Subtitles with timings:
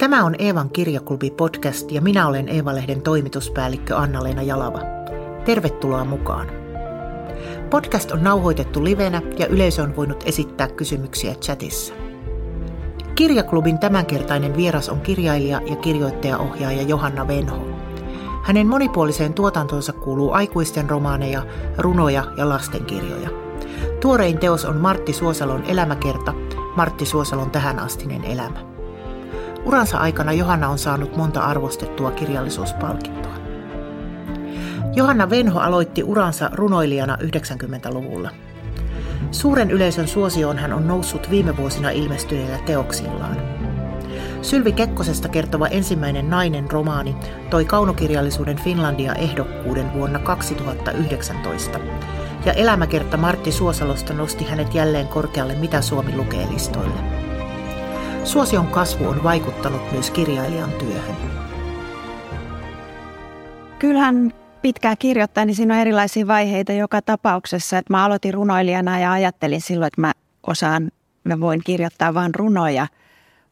[0.00, 4.80] Tämä on Eevan kirjaklubi podcast ja minä olen Eeva-lehden toimituspäällikkö Anna-Leena Jalava.
[5.44, 6.46] Tervetuloa mukaan.
[7.70, 11.94] Podcast on nauhoitettu livenä ja yleisö on voinut esittää kysymyksiä chatissa.
[13.14, 17.66] Kirjaklubin tämänkertainen vieras on kirjailija ja kirjoittajaohjaaja Johanna Venho.
[18.42, 21.42] Hänen monipuoliseen tuotantonsa kuuluu aikuisten romaaneja,
[21.78, 23.30] runoja ja lastenkirjoja.
[24.00, 26.34] Tuorein teos on Martti Suosalon elämäkerta,
[26.76, 28.69] Martti Suosalon tähänastinen elämä.
[29.64, 33.32] Uransa aikana Johanna on saanut monta arvostettua kirjallisuuspalkintoa.
[34.94, 38.30] Johanna Venho aloitti uransa runoilijana 90-luvulla.
[39.30, 43.36] Suuren yleisön suosioon hän on noussut viime vuosina ilmestyneillä teoksillaan.
[44.42, 47.16] Sylvi Kekkosesta kertova ensimmäinen nainen romaani
[47.50, 51.78] toi kaunokirjallisuuden Finlandia-ehdokkuuden vuonna 2019,
[52.44, 57.29] ja elämäkerta Martti Suosalosta nosti hänet jälleen korkealle Mitä Suomi lukee listoille.
[58.24, 61.16] Suosion kasvu on vaikuttanut myös kirjailijan työhön.
[63.78, 67.78] Kyllähän pitkää kirjoittaa, niin siinä on erilaisia vaiheita joka tapauksessa.
[67.78, 70.12] Että mä aloitin runoilijana ja ajattelin silloin, että mä
[70.46, 70.90] osaan,
[71.24, 72.86] mä voin kirjoittaa vain runoja.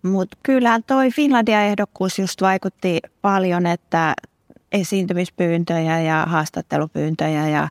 [0.02, 4.14] Mutta kyllähän toi Finlandia-ehdokkuus just vaikutti paljon, että
[4.72, 7.68] esiintymispyyntöjä ja haastattelupyyntöjä ja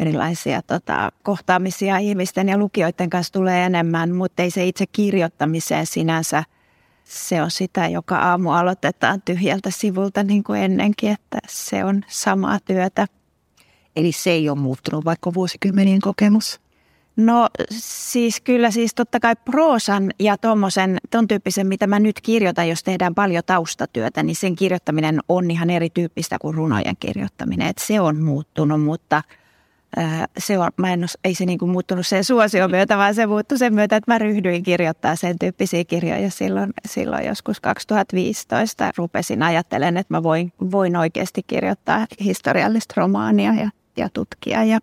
[0.00, 6.44] erilaisia tota, kohtaamisia ihmisten ja lukijoiden kanssa tulee enemmän, mutta ei se itse kirjoittamiseen sinänsä.
[7.04, 12.58] Se on sitä, joka aamu aloitetaan tyhjältä sivulta niin kuin ennenkin, että se on samaa
[12.64, 13.06] työtä.
[13.96, 16.60] Eli se ei ole muuttunut, vaikka vuosikymmenien kokemus?
[17.16, 22.68] No siis kyllä siis totta kai proosan ja tuommoisen, ton tyyppisen, mitä mä nyt kirjoitan,
[22.68, 27.68] jos tehdään paljon taustatyötä, niin sen kirjoittaminen on ihan erityyppistä kuin runojen kirjoittaminen.
[27.68, 29.22] Et se on muuttunut, mutta–
[30.38, 33.58] se on, mä en, ei se niin kuin muuttunut sen suosion myötä, vaan se muuttui
[33.58, 38.90] sen myötä, että mä ryhdyin kirjoittaa sen tyyppisiä kirjoja silloin, silloin joskus 2015.
[38.96, 44.64] Rupesin ajattelemaan, että mä voin, voin oikeasti kirjoittaa historiallista romaania ja, ja tutkia.
[44.64, 44.78] Ja...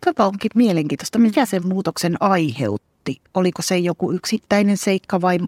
[0.00, 1.18] Tämä onkin mielenkiintoista.
[1.18, 3.20] Mikä sen muutoksen aiheutti?
[3.34, 5.38] Oliko se joku yksittäinen seikka vai,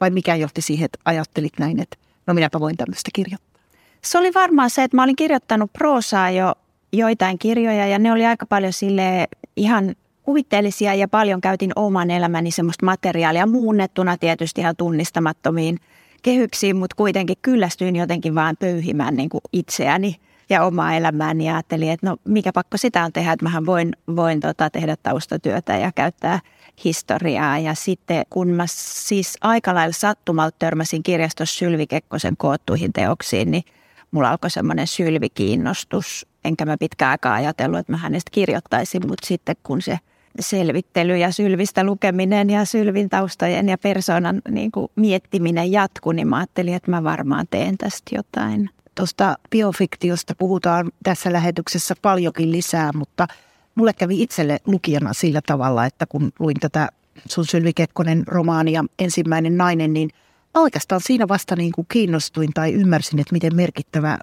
[0.00, 1.96] vai mikä johti siihen, että ajattelit näin, että
[2.26, 3.62] no minäpä voin tämmöistä kirjoittaa?
[4.02, 6.54] Se oli varmaan se, että mä olin kirjoittanut proosaa jo
[6.96, 9.26] joitain kirjoja ja ne oli aika paljon sille
[9.56, 15.78] ihan kuvitteellisia ja paljon käytin oman elämäni semmoista materiaalia muunnettuna tietysti ihan tunnistamattomiin
[16.22, 20.16] kehyksiin, mutta kuitenkin kyllästyin jotenkin vaan pöyhimään niin kuin itseäni
[20.50, 23.92] ja omaa elämääni ja ajattelin, että no mikä pakko sitä on tehdä, että mähän voin,
[24.16, 26.40] voin tota, tehdä taustatyötä ja käyttää
[26.84, 27.58] historiaa.
[27.58, 33.64] Ja sitten kun mä siis aika lailla sattumalta törmäsin kirjastossa Sylvi Kekkosen koottuihin teoksiin, niin
[34.10, 36.26] mulla alkoi semmoinen sylvikiinnostus.
[36.46, 39.98] Enkä mä pitkään aikaa ajatellut, että mä hänestä kirjoittaisin, mutta sitten kun se
[40.40, 46.36] selvittely ja sylvistä lukeminen ja sylvin taustojen ja persoonan niin kuin miettiminen jatkui, niin mä
[46.36, 48.70] ajattelin, että mä varmaan teen tästä jotain.
[48.94, 53.28] Tuosta biofiktiosta puhutaan tässä lähetyksessä paljonkin lisää, mutta
[53.74, 56.88] mulle kävi itselle lukijana sillä tavalla, että kun luin tätä
[57.28, 60.10] sun Sylvi Kekkonen romaania Ensimmäinen nainen, niin–
[60.60, 64.18] oikeastaan siinä vasta niin kuin kiinnostuin tai ymmärsin, että miten merkittävä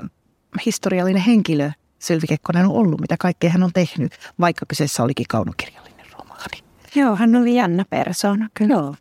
[0.65, 1.71] historiallinen henkilö
[2.03, 6.63] Sylvi Kekkonen on ollut, mitä kaikkea hän on tehnyt, vaikka kyseessä olikin kaunokirjallinen romaani.
[6.95, 8.73] Joo, hän oli jännä persoona, kyllä.
[8.73, 8.95] Joo.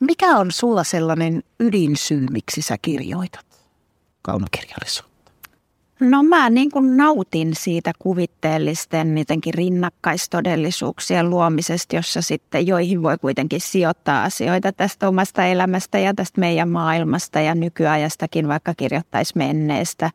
[0.00, 3.46] Mikä on sulla sellainen ydinsyy, miksi sä kirjoitat
[4.22, 5.32] kaunokirjallisuutta?
[6.00, 13.60] No mä niin kuin nautin siitä kuvitteellisten jotenkin rinnakkaistodellisuuksien luomisesta, jossa sitten joihin voi kuitenkin
[13.60, 20.10] sijoittaa asioita tästä omasta elämästä ja tästä meidän maailmasta ja nykyajastakin, vaikka kirjoittaisi menneestä.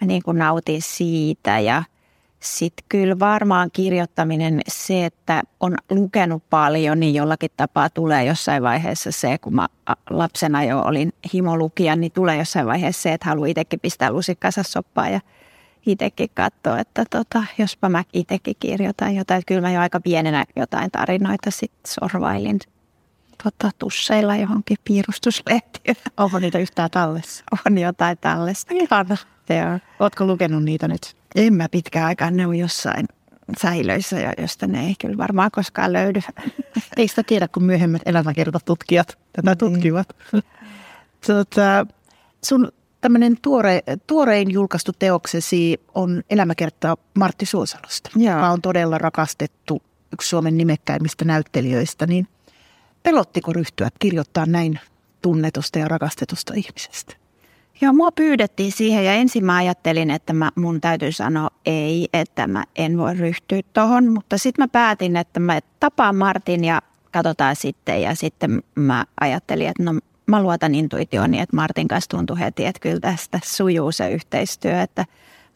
[0.00, 1.82] Mä niin kuin nautin siitä ja
[2.40, 9.12] sitten kyllä varmaan kirjoittaminen, se, että on lukenut paljon, niin jollakin tapaa tulee jossain vaiheessa
[9.12, 9.68] se, kun mä
[10.10, 15.12] lapsena jo olin himolukija, niin tulee jossain vaiheessa se, että haluaa itsekin pistää lusikkansa soppaan
[15.12, 15.20] ja
[15.86, 19.42] itsekin katsoa, että tota, jospa mä itsekin kirjoitan jotain.
[19.46, 22.58] Kyllä mä jo aika pienenä jotain tarinoita sitten sorvailin
[23.44, 25.96] tota, tusseilla johonkin piirustuslehtiön.
[26.16, 27.44] Onko niitä yhtään tallessa?
[27.66, 28.68] On jotain tallessa.
[28.70, 29.16] Ihana.
[29.98, 31.16] Oletko lukenut niitä nyt?
[31.34, 33.06] En mä pitkään aikaan, ne on jossain
[33.58, 36.20] säilöissä, josta ne ei kyllä varmaan koskaan löydy.
[36.96, 39.58] Ei sitä tiedä, kun myöhemmät elämäkertatutkijat tätä niin.
[39.58, 40.08] tutkivat.
[41.26, 41.86] Tota,
[42.44, 49.82] sun tämmöinen tuore, tuorein julkaistu teoksesi on elämäkerta Martti Suosalosta, joka on todella rakastettu
[50.12, 52.06] yksi Suomen nimekkäimmistä näyttelijöistä.
[52.06, 52.28] Niin
[53.02, 54.80] pelottiko ryhtyä kirjoittaa näin
[55.22, 57.19] tunnetusta ja rakastetusta ihmisestä?
[57.82, 62.46] Joo, mua pyydettiin siihen ja ensin mä ajattelin, että mä, mun täytyy sanoa ei, että
[62.46, 64.12] mä en voi ryhtyä tohon.
[64.12, 66.82] Mutta sitten mä päätin, että mä tapaan Martin ja
[67.12, 68.02] katsotaan sitten.
[68.02, 69.94] Ja sitten mä ajattelin, että no
[70.26, 75.04] mä luotan intuitioon, että Martin kanssa tuntui heti, että kyllä tästä sujuu se yhteistyö, että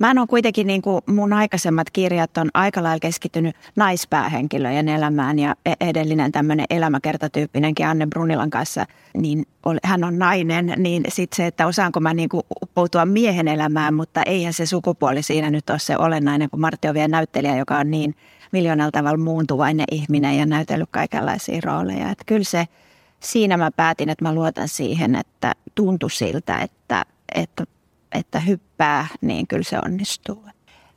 [0.05, 5.57] Mä ole kuitenkin, niin kuin mun aikaisemmat kirjat on aika lailla keskittynyt naispäähenkilöjen elämään ja
[5.67, 8.87] e- edellinen tämmöinen elämäkertatyyppinenkin Anne Brunilan kanssa,
[9.17, 9.47] niin
[9.85, 12.43] hän on nainen, niin sitten se, että osaanko mä niin kuin
[12.75, 16.95] puuttua miehen elämään, mutta eihän se sukupuoli siinä nyt ole se olennainen, kun Martti on
[16.95, 18.15] vielä näyttelijä, joka on niin
[18.53, 22.11] miljoonalla tavalla muuntuvainen ihminen ja näytellyt kaikenlaisia rooleja.
[22.11, 22.69] Että kyllä se,
[23.21, 27.05] siinä mä päätin, että mä luotan siihen, että tuntui siltä, että,
[27.35, 27.65] että
[28.15, 30.45] että hyppää, niin kyllä se onnistuu.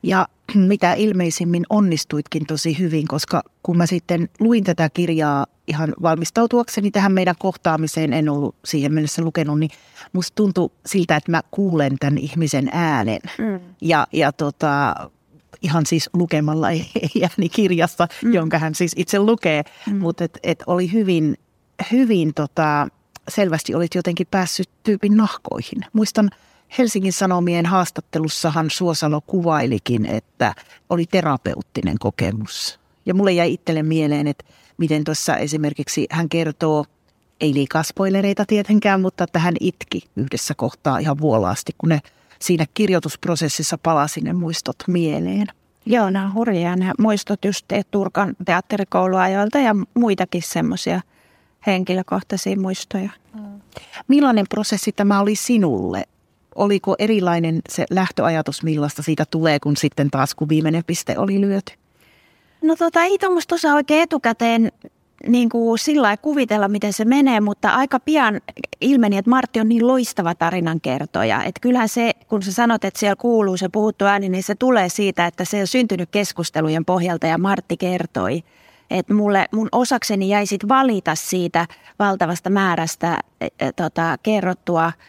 [0.02, 6.90] Ja mitä ilmeisimmin onnistuitkin tosi hyvin, koska kun mä sitten luin tätä kirjaa ihan valmistautuakseni
[6.90, 9.70] tähän meidän kohtaamiseen, en ollut siihen mennessä lukenut, niin
[10.12, 13.20] musta tuntui siltä, että mä kuulen tämän ihmisen äänen.
[13.38, 13.60] Mm.
[13.80, 14.94] Ja, ja tota,
[15.62, 16.86] ihan siis lukemalla ei,
[17.38, 18.34] ei kirjasta, mm.
[18.34, 19.96] jonka hän siis itse lukee, mm.
[19.96, 21.36] mutta et, et oli hyvin,
[21.92, 22.88] hyvin tota,
[23.28, 25.84] selvästi olit jotenkin päässyt tyypin nahkoihin.
[25.92, 26.30] Muistan
[26.78, 30.54] Helsingin Sanomien haastattelussahan Suosalo kuvailikin, että
[30.90, 32.80] oli terapeuttinen kokemus.
[33.06, 34.44] Ja mulle jäi itselle mieleen, että
[34.78, 36.84] miten tuossa esimerkiksi hän kertoo,
[37.40, 42.00] ei liikaa spoilereita tietenkään, mutta että hän itki yhdessä kohtaa ihan vuolaasti, kun ne
[42.40, 45.46] siinä kirjoitusprosessissa palasi ne muistot mieleen.
[45.86, 51.00] Joo, nämä hurjia nämä muistot just Turkan teatterikouluajoilta ja muitakin semmoisia
[51.66, 53.10] henkilökohtaisia muistoja.
[54.08, 56.04] Millainen prosessi tämä oli sinulle?
[56.58, 61.72] Oliko erilainen se lähtöajatus, millaista siitä tulee, kun sitten taas kun viimeinen piste oli lyöty?
[62.62, 64.72] No tota, ei tuommoista osaa oikein etukäteen
[65.26, 68.40] niin kuin sillä kuvitella, miten se menee, mutta aika pian
[68.80, 71.42] ilmeni, että Martti on niin loistava tarinankertoja.
[71.42, 74.88] Että kyllähän se, kun sä sanot, että siellä kuuluu se puhuttu ääni, niin se tulee
[74.88, 78.42] siitä, että se on syntynyt keskustelujen pohjalta ja Martti kertoi.
[78.90, 81.66] Että mulle, mun osakseni jäi sit valita siitä
[81.98, 84.92] valtavasta määrästä e, e, tota, kerrottua–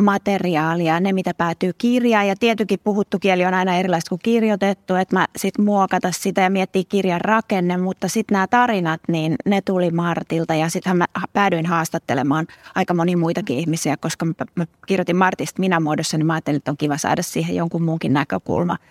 [0.00, 2.28] materiaalia, ne mitä päätyy kirjaan.
[2.28, 6.50] Ja tietenkin puhuttu kieli on aina erilaista kuin kirjoitettu, että mä sitten muokata sitä ja
[6.50, 11.66] miettiä kirjan rakenne, mutta sitten nämä tarinat, niin ne tuli Martilta ja sitten mä päädyin
[11.66, 16.56] haastattelemaan aika moni muitakin ihmisiä, koska mä, mä kirjoitin Martista minä muodossa, niin mä ajattelin,
[16.56, 18.76] että on kiva saada siihen jonkun muunkin näkökulma–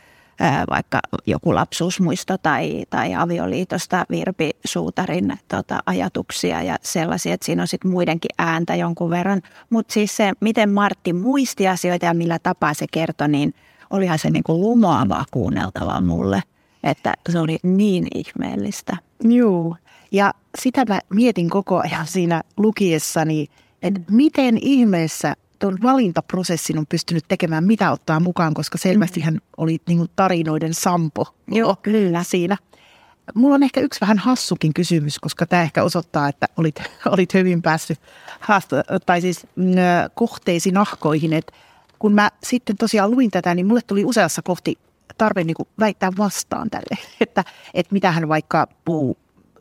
[0.70, 7.68] vaikka joku lapsuusmuisto tai, tai avioliitosta Virpi Suutarin tota, ajatuksia ja sellaisia, että siinä on
[7.68, 9.42] sitten muidenkin ääntä jonkun verran.
[9.70, 13.54] Mutta siis se, miten Martti muisti asioita ja millä tapaa se kertoi, niin
[13.90, 16.44] olihan se niinku lumoavaa kuunneltavaa mulle,
[16.84, 18.98] että se oli niin ihmeellistä.
[19.24, 19.76] Joo,
[20.12, 23.48] ja sitä mä mietin koko ajan siinä lukiessani,
[23.82, 29.78] että miten ihmeessä tuon valintaprosessin on pystynyt tekemään, mitä ottaa mukaan, koska selvästi hän oli
[29.88, 32.24] niin kuin tarinoiden sampo Joo, kyllä.
[32.24, 32.58] siinä.
[33.36, 36.76] Mulla on ehkä yksi vähän hassukin kysymys, koska tämä ehkä osoittaa, että olit,
[37.14, 38.00] olit hyvin päässyt
[38.40, 39.76] haasta, tai siis mm,
[40.14, 41.34] kohteisi nahkoihin.
[41.34, 41.52] Et
[42.00, 44.78] kun mä sitten tosiaan luin tätä, niin mulle tuli useassa kohti
[45.18, 49.18] tarve niin kuin väittää vastaan tälle, että, että mitä hän vaikka puhuu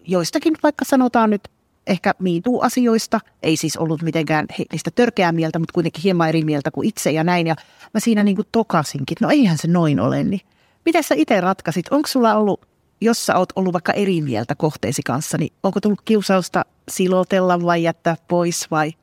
[0.07, 1.49] joistakin, vaikka sanotaan nyt
[1.89, 3.21] ehkä MeToo-asioista.
[3.43, 7.25] Ei siis ollut mitenkään niistä törkeää mieltä, mutta kuitenkin hieman eri mieltä kuin itse ja
[7.25, 7.47] näin.
[7.47, 7.57] Ja
[7.95, 10.25] mä siinä niin kuin tokasinkin, no eihän se noin ole.
[10.25, 10.41] Niin
[10.85, 11.87] miten sä itse ratkasit?
[11.91, 12.61] Onko sulla ollut,
[13.01, 17.83] jos sä oot ollut vaikka eri mieltä kohteesi kanssa, niin onko tullut kiusausta silotella vai
[17.83, 18.93] jättää pois vai–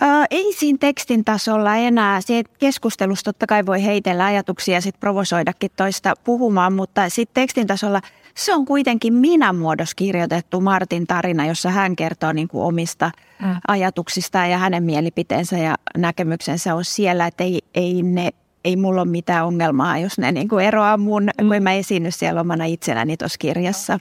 [0.00, 2.20] Ää, ei siinä tekstin tasolla enää.
[2.20, 7.66] Se keskustelussa totta kai voi heitellä ajatuksia ja sitten provosoidakin toista puhumaan, mutta sitten tekstin
[7.66, 8.00] tasolla
[8.36, 13.10] se on kuitenkin minä muodossa kirjoitettu Martin tarina, jossa hän kertoo niin kuin omista
[13.42, 13.56] mm.
[13.68, 18.30] ajatuksistaan ja hänen mielipiteensä ja näkemyksensä on siellä, että ei, ei ne
[18.64, 21.48] ei mulla ole mitään ongelmaa, jos ne niin kuin eroaa mun, mm.
[21.48, 24.00] kun mä esiinny siellä omana itsenäni tuossa kirjassa.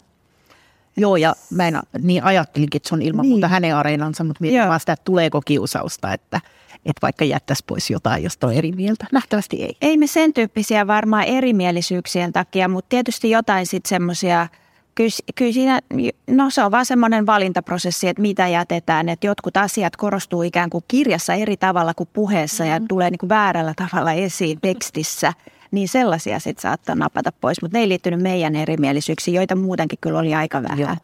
[0.98, 3.32] Joo, ja mä en, niin ajattelinkin, että se on ilman niin.
[3.32, 6.42] muuta hänen areenansa, mutta mietin vaan sitä, että tuleeko kiusausta, että,
[6.86, 9.06] että vaikka jättäisi pois jotain, josta on eri mieltä.
[9.12, 9.78] Nähtävästi ei.
[9.82, 14.48] Ei me sen tyyppisiä varmaan erimielisyyksien takia, mutta tietysti jotain sitten semmoisia,
[14.96, 15.80] kyllä, kyllä siinä,
[16.28, 20.84] no se on vaan semmoinen valintaprosessi, että mitä jätetään, että jotkut asiat korostuu ikään kuin
[20.88, 22.84] kirjassa eri tavalla kuin puheessa mm-hmm.
[22.84, 25.34] ja tulee niin kuin väärällä tavalla esiin tekstissä
[25.72, 30.20] niin sellaisia sitten saattaa napata pois, mutta ne ei liittynyt meidän erimielisyyksiin, joita muutenkin kyllä
[30.20, 30.80] oli aika vähän.
[30.80, 30.96] Joo.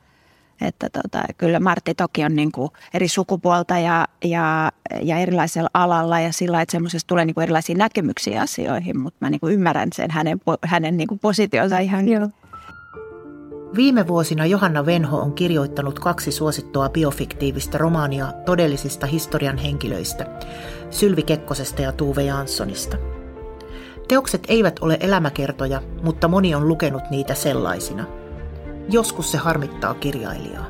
[0.61, 6.19] Että tota, kyllä Martti toki on niin kuin eri sukupuolta ja, ja, ja erilaisella alalla
[6.19, 9.89] ja sillä että semmoisesta tulee niin kuin erilaisia näkemyksiä asioihin, mutta mä niin kuin ymmärrän
[9.93, 12.07] sen hänen, hänen niin kuin positionsa ihan.
[12.07, 12.29] Joo.
[13.75, 20.25] Viime vuosina Johanna Venho on kirjoittanut kaksi suosittua biofiktiivistä romaania todellisista historian henkilöistä,
[20.89, 22.97] Sylvi Kekkosesta ja Tuve Janssonista–
[24.11, 28.05] Teokset eivät ole elämäkertoja, mutta moni on lukenut niitä sellaisina.
[28.91, 30.65] Joskus se harmittaa kirjailijaa.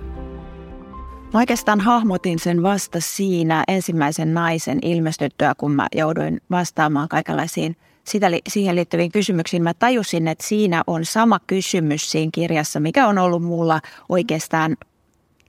[1.34, 8.28] Mä oikeastaan hahmotin sen vasta siinä ensimmäisen naisen ilmestyttyä, kun mä jouduin vastaamaan kaikenlaisiin sitä,
[8.48, 9.64] siihen liittyviin kysymyksiin.
[9.64, 14.78] Mä tajusin, että siinä on sama kysymys siinä kirjassa, mikä on ollut mulla oikeastaan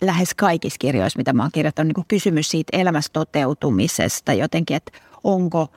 [0.01, 4.93] lähes kaikissa kirjoissa, mitä mä oon kirjoittanut, niin kysymys siitä elämästä toteutumisesta jotenkin, että
[5.25, 5.69] onko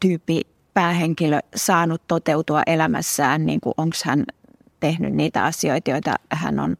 [0.00, 0.40] tyyppi
[0.74, 4.24] päähenkilö saanut toteutua elämässään, niin onko hän
[4.80, 6.76] tehnyt niitä asioita, joita hän on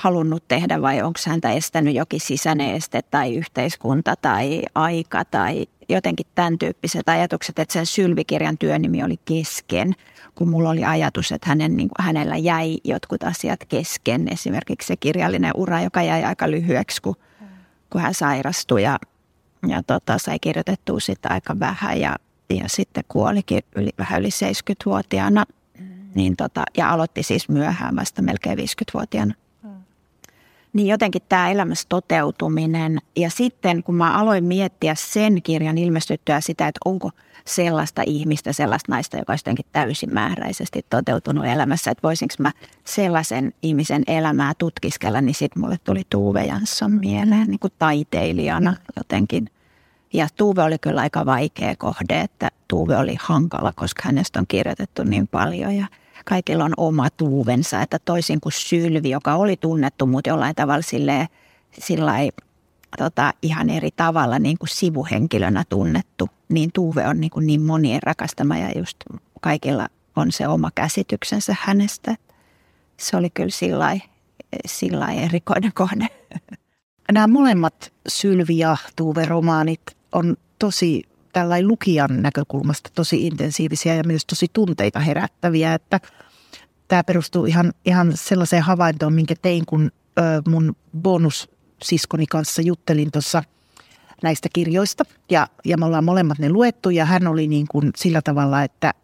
[0.00, 6.26] halunnut tehdä vai onko häntä estänyt jokin sisäinen este tai yhteiskunta tai aika tai jotenkin
[6.34, 9.92] tämän tyyppiset ajatukset, että sen Sylvikirjan työnimi oli kesken,
[10.34, 14.28] kun mulla oli ajatus, että hänen, niin kuin, hänellä jäi jotkut asiat kesken.
[14.32, 17.16] Esimerkiksi se kirjallinen ura, joka jäi aika lyhyeksi, kun,
[17.90, 18.98] kun hän sairastui ja,
[19.68, 22.16] ja tota, sai kirjoitettua sitä aika vähän ja,
[22.50, 25.44] ja sitten kuolikin yli, vähän yli 70-vuotiaana.
[26.14, 29.34] Niin tota, ja aloitti siis myöhään vasta melkein 50-vuotiaana
[30.72, 32.98] niin jotenkin tämä elämässä toteutuminen.
[33.16, 37.10] Ja sitten kun mä aloin miettiä sen kirjan ilmestyttyä sitä, että onko
[37.44, 42.52] sellaista ihmistä, sellaista naista, joka olisi jotenkin täysimääräisesti toteutunut elämässä, että voisinko mä
[42.84, 49.50] sellaisen ihmisen elämää tutkiskella, niin sitten mulle tuli Tuve Jansson mieleen niin kuin taiteilijana jotenkin.
[50.12, 55.02] Ja Tuve oli kyllä aika vaikea kohde, että Tuve oli hankala, koska hänestä on kirjoitettu
[55.02, 55.86] niin paljon ja–
[56.24, 61.26] kaikilla on oma tuuvensa, että toisin kuin Sylvi, joka oli tunnettu, mutta jollain tavalla silleen,
[61.80, 62.30] sillai,
[62.98, 68.02] tota, ihan eri tavalla niin kuin sivuhenkilönä tunnettu, niin Tuuve on niin, kuin niin monien
[68.02, 68.96] rakastama ja just
[69.40, 72.16] kaikilla on se oma käsityksensä hänestä.
[72.96, 74.02] Se oli kyllä sillai,
[74.66, 76.06] sillai erikoinen kohde.
[77.12, 84.46] Nämä molemmat Sylvi ja Tuuve-romaanit on tosi tällainen lukijan näkökulmasta tosi intensiivisiä ja myös tosi
[84.52, 86.00] tunteita herättäviä, että
[86.88, 93.42] tämä perustuu ihan, ihan sellaiseen havaintoon, minkä tein, kun ö, mun bonussiskoni kanssa juttelin tuossa
[94.22, 95.04] näistä kirjoista.
[95.30, 98.94] Ja, ja me ollaan molemmat ne luettu ja hän oli niin kuin sillä tavalla, että,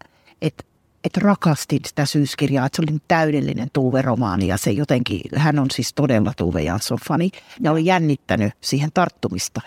[0.43, 0.65] että
[1.07, 5.95] että rakastin sitä syyskirjaa, että se oli täydellinen Tuuve-romaani ja se jotenkin, hän on siis
[5.95, 9.61] todella Tuuve Jansson fani ja oli jännittänyt siihen tarttumista.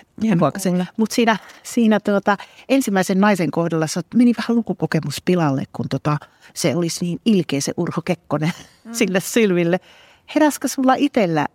[0.97, 2.37] Mutta siinä, siinä tuota,
[2.69, 6.17] ensimmäisen naisen kohdalla meni vähän lukukokemus pilalle, kun tota,
[6.53, 8.51] se olisi niin ilkeä se Urho Kekkonen
[8.85, 8.93] mm.
[8.97, 9.79] sille Sylville.
[10.35, 11.47] Heräskö sulla itsellä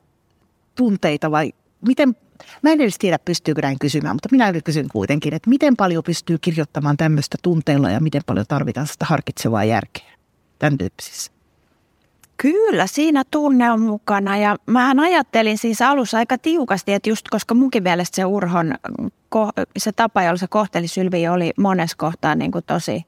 [0.75, 1.53] tunteita vai
[1.87, 2.17] miten
[2.62, 6.38] Mä en edes tiedä, pystyykö näin kysymään, mutta minä kysyn kuitenkin, että miten paljon pystyy
[6.38, 10.12] kirjoittamaan tämmöistä tunteilla ja miten paljon tarvitaan sitä harkitsevaa järkeä
[10.59, 11.33] tämän tyyppisissä?
[12.37, 17.55] Kyllä, siinä tunne on mukana ja mä ajattelin siis alussa aika tiukasti, että just koska
[17.55, 18.75] munkin mielestä se Urhon,
[19.76, 23.05] se tapa, jolla se kohteli Sylvi oli monessa kohtaa niin kuin tosi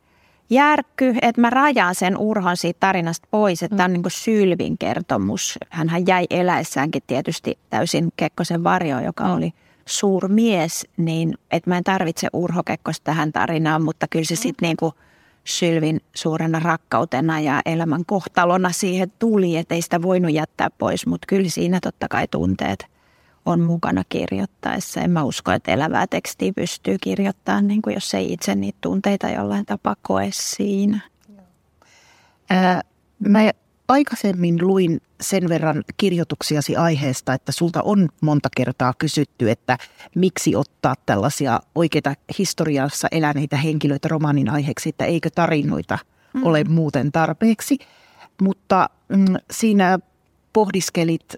[0.51, 3.77] järkky, että mä rajaan sen Urhon siitä tarinasta pois, että mm.
[3.77, 5.59] tämä on niin kuin Sylvin kertomus.
[5.71, 9.35] Hänhän jäi eläessäänkin tietysti täysin Kekkosen varjo, joka mm.
[9.35, 9.53] oli
[9.87, 14.39] suurmies, niin että mä en tarvitse Urho Kekkosta tähän tarinaan, mutta kyllä se mm.
[14.39, 14.93] sitten niin kuin
[15.45, 21.27] Sylvin suurena rakkautena ja elämän kohtalona siihen tuli, että ei sitä voinut jättää pois, mutta
[21.29, 22.87] kyllä siinä totta kai tunteet–
[23.47, 25.01] on mukana kirjoittaessa.
[25.01, 29.29] En mä usko, että elävää tekstiä pystyy kirjoittamaan, niin kuin jos ei itse niitä tunteita
[29.29, 31.01] jollain tapaa koe siinä.
[32.51, 32.83] Ää,
[33.19, 33.39] mä
[33.89, 39.79] aikaisemmin luin sen verran kirjoituksiasi aiheesta, että sulta on monta kertaa kysytty, että
[40.15, 45.99] miksi ottaa tällaisia oikeita historiassa eläneitä henkilöitä romaanin aiheeksi, että eikö tarinoita
[46.33, 46.47] mm.
[46.47, 47.79] ole muuten tarpeeksi.
[48.43, 49.99] Mutta mm, siinä
[50.53, 51.37] pohdiskelit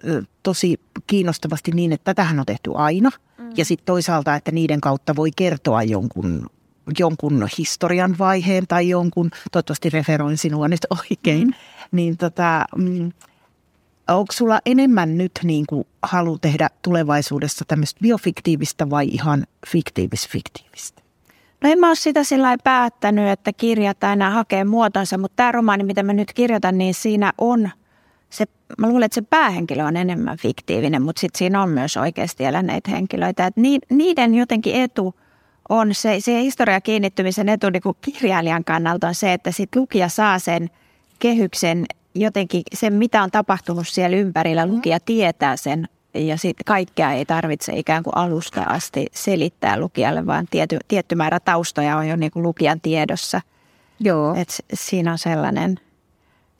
[0.49, 3.09] tosi kiinnostavasti niin, että tätähän on tehty aina.
[3.37, 3.51] Mm.
[3.57, 6.49] Ja sitten toisaalta, että niiden kautta voi kertoa jonkun,
[6.99, 10.79] jonkun historian vaiheen tai jonkun, toivottavasti referoin sinua nyt
[11.09, 11.53] oikein, mm.
[11.91, 13.11] niin tota, mm,
[14.07, 21.01] onko sulla enemmän nyt niin kuin halu tehdä tulevaisuudessa tämmöistä biofiktiivistä vai ihan fiktiivis-fiktiivistä?
[21.63, 25.83] No en mä ole sitä sillä päättänyt, että kirjat aina hakee muotonsa, mutta tämä romaani,
[25.83, 27.69] mitä mä nyt kirjoitan, niin siinä on
[28.29, 28.45] se,
[28.77, 32.91] mä luulen, että se päähenkilö on enemmän fiktiivinen, mutta sitten siinä on myös oikeasti eläneitä
[32.91, 33.45] henkilöitä.
[33.45, 33.55] Et
[33.89, 35.15] niiden jotenkin etu
[35.69, 40.09] on se, se historia kiinnittymisen etu niin kuin kirjailijan kannalta on se, että sit lukija
[40.09, 40.69] saa sen
[41.19, 47.25] kehyksen jotenkin, sen mitä on tapahtunut siellä ympärillä, lukija tietää sen ja sitten kaikkea ei
[47.25, 52.31] tarvitse ikään kuin alusta asti selittää lukijalle, vaan tiety, tietty määrä taustoja on jo niin
[52.31, 53.41] kuin lukijan tiedossa.
[53.99, 54.35] Joo.
[54.35, 55.79] Et siinä on sellainen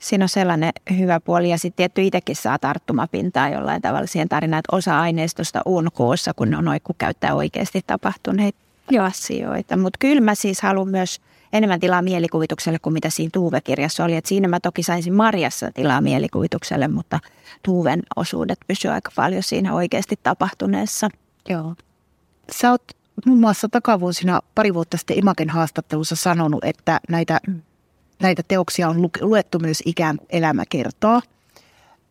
[0.00, 4.58] siinä on sellainen hyvä puoli ja sitten tietty itsekin saa tarttumapintaa jollain tavalla siihen tarinaan,
[4.58, 8.58] että osa aineistosta on koossa, kun on oikku käyttää oikeasti tapahtuneita
[8.90, 9.76] jo asioita.
[9.76, 11.20] Mutta kyllä mä siis haluan myös
[11.52, 14.16] enemmän tilaa mielikuvitukselle kuin mitä siinä Tuuve-kirjassa oli.
[14.16, 17.20] Et siinä mä toki saisin Marjassa tilaa mielikuvitukselle, mutta
[17.62, 21.08] Tuuven osuudet pysyivät aika paljon siinä oikeasti tapahtuneessa.
[21.48, 21.74] Joo.
[22.52, 22.82] Sä oot
[23.26, 27.40] muun muassa takavuosina pari vuotta sitten Imaken haastattelussa sanonut, että näitä,
[28.20, 31.20] näitä teoksia on luettu myös ikään elämäkertaa.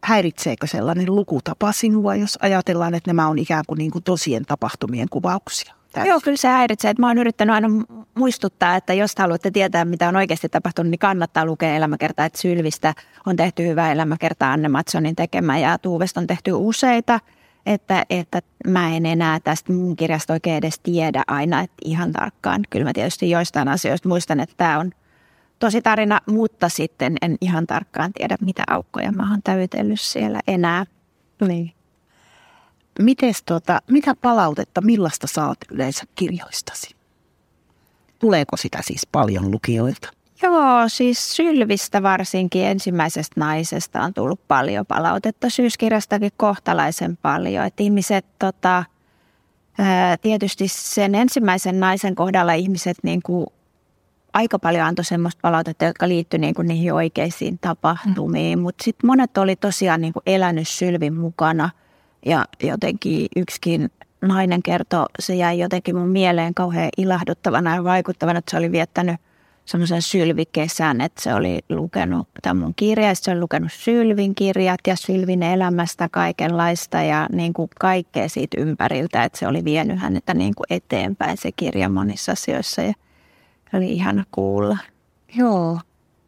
[0.03, 5.09] Häiritseekö sellainen lukutapa sinua, jos ajatellaan, että nämä on ikään kuin, niin kuin tosien tapahtumien
[5.09, 5.73] kuvauksia?
[5.93, 6.09] Täysin.
[6.09, 6.93] Joo, kyllä se häiritsee.
[6.99, 7.67] Mä oon yrittänyt aina
[8.15, 12.25] muistuttaa, että jos haluatte tietää, mitä on oikeasti tapahtunut, niin kannattaa lukea elämäkertaa.
[12.25, 12.93] Että Sylvistä
[13.25, 17.19] on tehty hyvä elämäkerta Anne Matsonin tekemä ja Tuuvesta on tehty useita.
[17.65, 22.61] Että, että mä en enää tästä mun kirjasta oikein edes tiedä aina että ihan tarkkaan.
[22.69, 24.91] Kyllä mä tietysti joistain asioista muistan, että tämä on
[25.59, 30.85] tosi tarina, mutta sitten en ihan tarkkaan tiedä, mitä aukkoja mä oon täytellyt siellä enää.
[31.47, 31.73] Niin.
[32.99, 36.95] Mites tuota, mitä palautetta, millaista saat yleensä kirjoistasi?
[38.19, 40.09] Tuleeko sitä siis paljon lukijoilta?
[40.41, 45.49] Joo, siis Sylvistä varsinkin ensimmäisestä naisesta on tullut paljon palautetta.
[45.49, 47.65] Syyskirjastakin kohtalaisen paljon.
[47.65, 48.83] Että ihmiset tota,
[49.77, 53.47] ää, tietysti sen ensimmäisen naisen kohdalla ihmiset niin kuin
[54.33, 58.59] aika paljon antoi semmoista palautetta, jotka liittyi niin kuin niihin oikeisiin tapahtumiin.
[58.59, 58.63] Mm.
[58.63, 61.69] Mutta sitten monet oli tosiaan niin kuin elänyt Sylvin mukana–
[62.25, 68.51] ja jotenkin yksikin nainen kertoi, se jäi jotenkin mun mieleen kauhean ilahduttavana ja vaikuttavana, että
[68.51, 69.15] se oli viettänyt
[69.65, 74.95] semmoisen sylvikesän, että se oli lukenut tämän mun kirja, se oli lukenut Sylvin kirjat ja
[74.95, 80.55] Sylvin elämästä kaikenlaista ja niin kuin kaikkea siitä ympäriltä, että se oli vienyt häntä niin
[80.55, 82.93] kuin eteenpäin se kirja monissa asioissa ja
[83.73, 84.77] oli ihana kuulla.
[85.35, 85.79] Joo,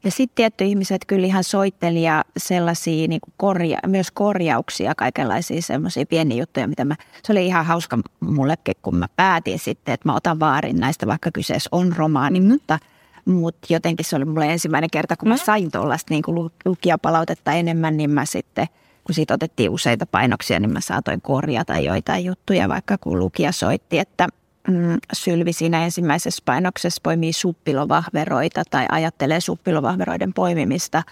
[0.03, 5.61] ja sitten tietty ihmiset kyllä ihan soitteli ja sellaisia niin kuin korja, myös korjauksia, kaikenlaisia
[5.61, 10.09] semmoisia pieniä juttuja, mitä mä, se oli ihan hauska mullekin, kun mä päätin sitten, että
[10.09, 12.47] mä otan vaarin näistä, vaikka kyseessä on romaani, mm.
[12.47, 12.79] mutta,
[13.25, 17.97] mutta jotenkin se oli mulle ensimmäinen kerta, kun mä sain tuollaista niin kuin lukijapalautetta enemmän,
[17.97, 18.67] niin mä sitten,
[19.03, 23.99] kun siitä otettiin useita painoksia, niin mä saatoin korjata joitain juttuja, vaikka kun lukija soitti,
[23.99, 24.27] että–
[24.67, 31.03] mm, Sylvi siinä ensimmäisessä painoksessa poimii suppilovahveroita tai ajattelee suppilovahveroiden poimimista,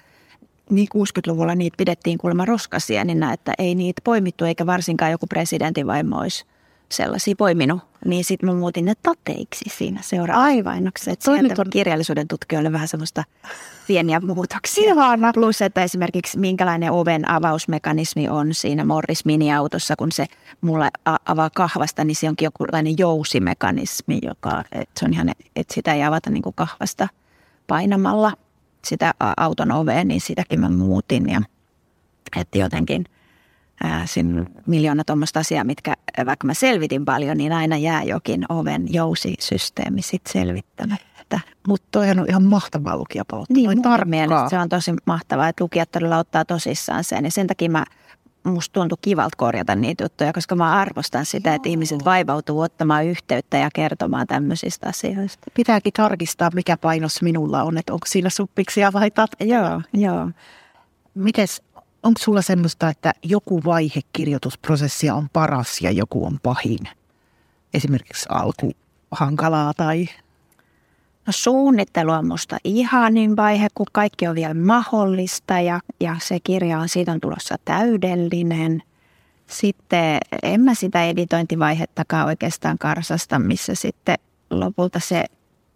[0.70, 6.18] niin 60-luvulla niitä pidettiin kuulemma roskasienina, että ei niitä poimittu eikä varsinkaan joku presidentin vaimo
[6.20, 6.46] olisi
[6.92, 7.82] sellaisia poiminut.
[8.06, 11.12] Niin sitten mä muutin ne tateiksi siinä seura-aivainoksi.
[11.12, 13.24] Että sieltä on kirjallisuuden tutkijoille vähän semmoista
[13.88, 14.94] pieniä muutoksia.
[14.94, 15.34] Ihana.
[15.34, 20.26] Plus, että esimerkiksi minkälainen oven avausmekanismi on siinä Morris miniautossa, kun se
[20.62, 20.90] mulle
[21.26, 26.04] avaa kahvasta, niin se onkin jokinlainen jousimekanismi, joka, että se on ihan, että sitä ei
[26.04, 27.08] avata niin kuin kahvasta
[27.68, 28.34] painamalla
[28.86, 31.42] sitä auton oveen, niin sitäkin mä muutin ja
[32.36, 33.06] että jotenkin–
[34.06, 35.94] siinä miljoona tuommoista asiaa, mitkä
[36.26, 41.40] vaikka mä selvitin paljon, niin aina jää jokin oven jousisysteemi sitten selvittämättä.
[41.68, 43.54] Mutta toi on ihan mahtavaa lukijapalautetta.
[43.54, 47.26] Niin, mun se on tosi mahtavaa, että lukijat todella ottaa tosissaan sen.
[47.26, 47.86] Ja sen takia mä
[48.44, 53.58] musta tuntui kivalta korjata niitä juttuja, koska mä arvostan sitä, että ihmiset vaivautuu ottamaan yhteyttä
[53.58, 55.48] ja kertomaan tämmöisistä asioista.
[55.54, 59.32] Pitääkin tarkistaa, mikä painos minulla on, että onko siinä suppiksia vai tat.
[59.40, 60.32] Joo, joo.
[61.16, 61.62] Mites,
[62.04, 66.80] onko sulla semmoista, että joku vaihe kirjoitusprosessia on paras ja joku on pahin?
[67.74, 68.72] Esimerkiksi alku
[69.12, 70.08] hankalaa tai...
[71.28, 76.80] No suunnittelu on musta ihanin vaihe, kun kaikki on vielä mahdollista ja, ja se kirja
[76.80, 78.84] on, siitä on tulossa täydellinen.
[79.48, 84.18] Sitten en mä sitä editointivaihettakaan oikeastaan karsasta, missä sitten
[84.50, 85.26] lopulta se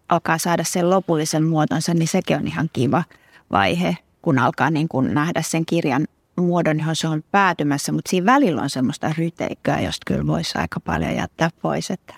[0.08, 3.04] alkaa saada sen lopullisen muotonsa, niin sekin on ihan kiva
[3.50, 8.32] vaihe, kun alkaa niin kuin nähdä sen kirjan muodon, johon se on päätymässä, mutta siinä
[8.32, 12.14] välillä on semmoista ryteikköä, josta kyllä voisi aika paljon jättää pois, että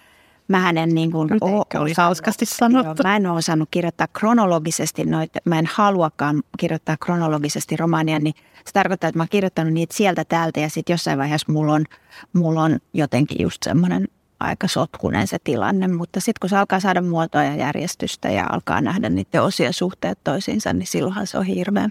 [0.49, 2.87] Mä en niin kuin ole, oli hauskasti sanottu.
[2.87, 8.35] Joo, mä en ole osannut kirjoittaa kronologisesti noita, mä en haluakaan kirjoittaa kronologisesti romaania, niin
[8.65, 11.85] se tarkoittaa, että mä oon kirjoittanut niitä sieltä täältä ja sitten jossain vaiheessa mulla on,
[12.33, 14.09] mulla on jotenkin just semmoinen
[14.41, 18.81] aika sotkunen se tilanne, mutta sitten kun se alkaa saada muotoa ja järjestystä ja alkaa
[18.81, 21.91] nähdä niiden osien suhteet toisiinsa, niin silloinhan se on hirveän,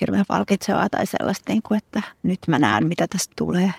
[0.00, 3.74] hirveän palkitsevaa tai sellaista, niin kuin, että nyt mä näen, mitä tästä tulee.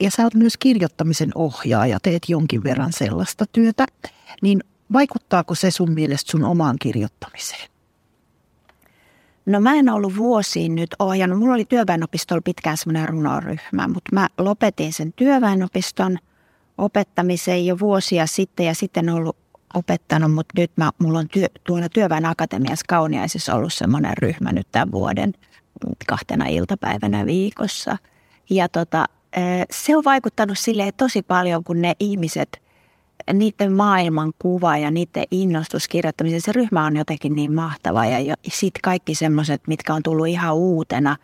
[0.00, 3.86] Ja sä oot myös kirjoittamisen ohjaaja, teet jonkin verran sellaista työtä,
[4.42, 7.68] niin vaikuttaako se sun mielestä sun omaan kirjoittamiseen?
[9.46, 11.38] No mä en ollut vuosiin nyt ohjannut.
[11.38, 16.18] Mulla oli työväenopistolla pitkään semmoinen runoryhmä, mutta mä lopetin sen työväenopiston
[16.78, 19.36] opettamisen jo vuosia sitten ja sitten ollut
[19.74, 24.66] opettanut, mutta nyt mä, mulla on työ, tuolla Työväen Akatemiassa Kauniaisissa ollut semmoinen ryhmä nyt
[24.72, 25.32] tämän vuoden
[26.06, 27.96] kahtena iltapäivänä viikossa.
[28.50, 29.04] Ja tota,
[29.70, 32.62] se on vaikuttanut sille tosi paljon, kun ne ihmiset
[33.32, 38.06] niiden maailmankuva ja niiden innostus kirjoittamiseen, se ryhmä on jotenkin niin mahtava.
[38.06, 41.16] Ja sitten kaikki semmoiset, mitkä on tullut ihan uutena,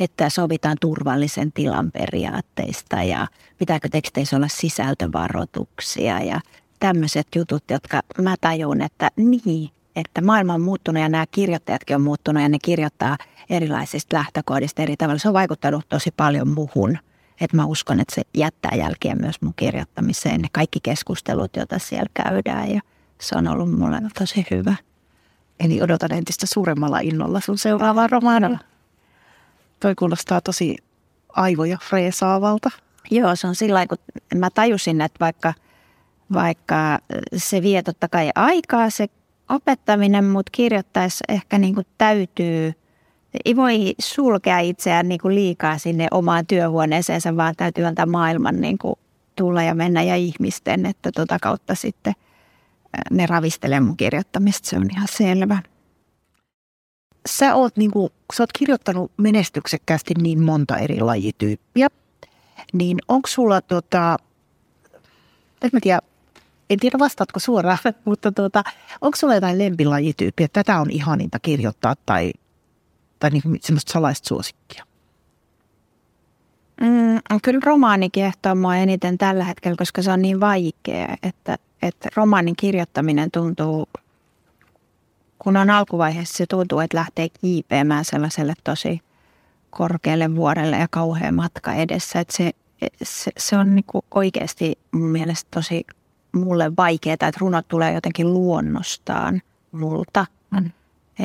[0.00, 3.26] että sovitaan turvallisen tilan periaatteista ja
[3.58, 6.40] pitääkö teksteissä olla sisältövaroituksia ja
[6.80, 12.02] tämmöiset jutut, jotka mä tajun, että niin, että maailma on muuttunut ja nämä kirjoittajatkin on
[12.02, 13.16] muuttunut ja ne kirjoittaa
[13.50, 15.18] erilaisista lähtökohdista eri tavalla.
[15.18, 16.98] Se on vaikuttanut tosi paljon muhun.
[17.40, 20.40] Että mä uskon, että se jättää jälkiä myös mun kirjoittamiseen.
[20.40, 22.80] Ne kaikki keskustelut, joita siellä käydään ja
[23.20, 24.74] se on ollut mulle tosi hyvä.
[25.60, 28.58] Eli odotan entistä suuremmalla innolla sun seuraavaa romaania.
[29.80, 30.76] Toi kuulostaa tosi
[31.28, 32.70] aivoja freesaavalta.
[33.10, 33.98] Joo, se on sillä kun
[34.34, 35.54] mä tajusin, että vaikka,
[36.32, 36.98] vaikka
[37.36, 39.06] se vie totta kai aikaa se
[39.48, 42.72] opettaminen, mutta kirjoittaessa ehkä niin kuin täytyy,
[43.44, 48.78] ei voi sulkea itseään niin kuin liikaa sinne omaan työhuoneeseensa, vaan täytyy antaa maailman niin
[48.78, 48.94] kuin
[49.36, 52.12] tulla ja mennä ja ihmisten, että tota kautta sitten
[53.10, 55.62] ne ravistelee mun kirjoittamista, se on ihan selvä.
[57.28, 61.88] Sä oot, niin kuin, sä oot kirjoittanut menestyksekkäästi niin monta eri lajityyppiä,
[62.72, 64.16] niin onko sulla tota,
[65.62, 66.00] en mä tiedä,
[66.70, 68.64] en tiedä vastaatko suoraan, mutta tuota,
[69.00, 72.32] onko sulla jotain lempilajityyppiä, että tätä on ihaninta kirjoittaa tai,
[73.18, 74.84] tai niin semmoista salaista suosikkia?
[76.80, 82.08] Mm, kyllä romaani kiehtoo mua eniten tällä hetkellä, koska se on niin vaikea, että, että
[82.16, 83.88] romaanin kirjoittaminen tuntuu,
[85.38, 89.00] kun on alkuvaiheessa se tuntuu, että lähtee kiipeämään sellaiselle tosi
[89.70, 92.20] korkealle vuorelle ja kauhean matka edessä.
[92.20, 92.50] Että se,
[93.02, 95.84] se, se on niin oikeasti mun mielestä tosi
[96.32, 100.70] mulle vaikeaa, että runot tulee jotenkin luonnostaan multa mm.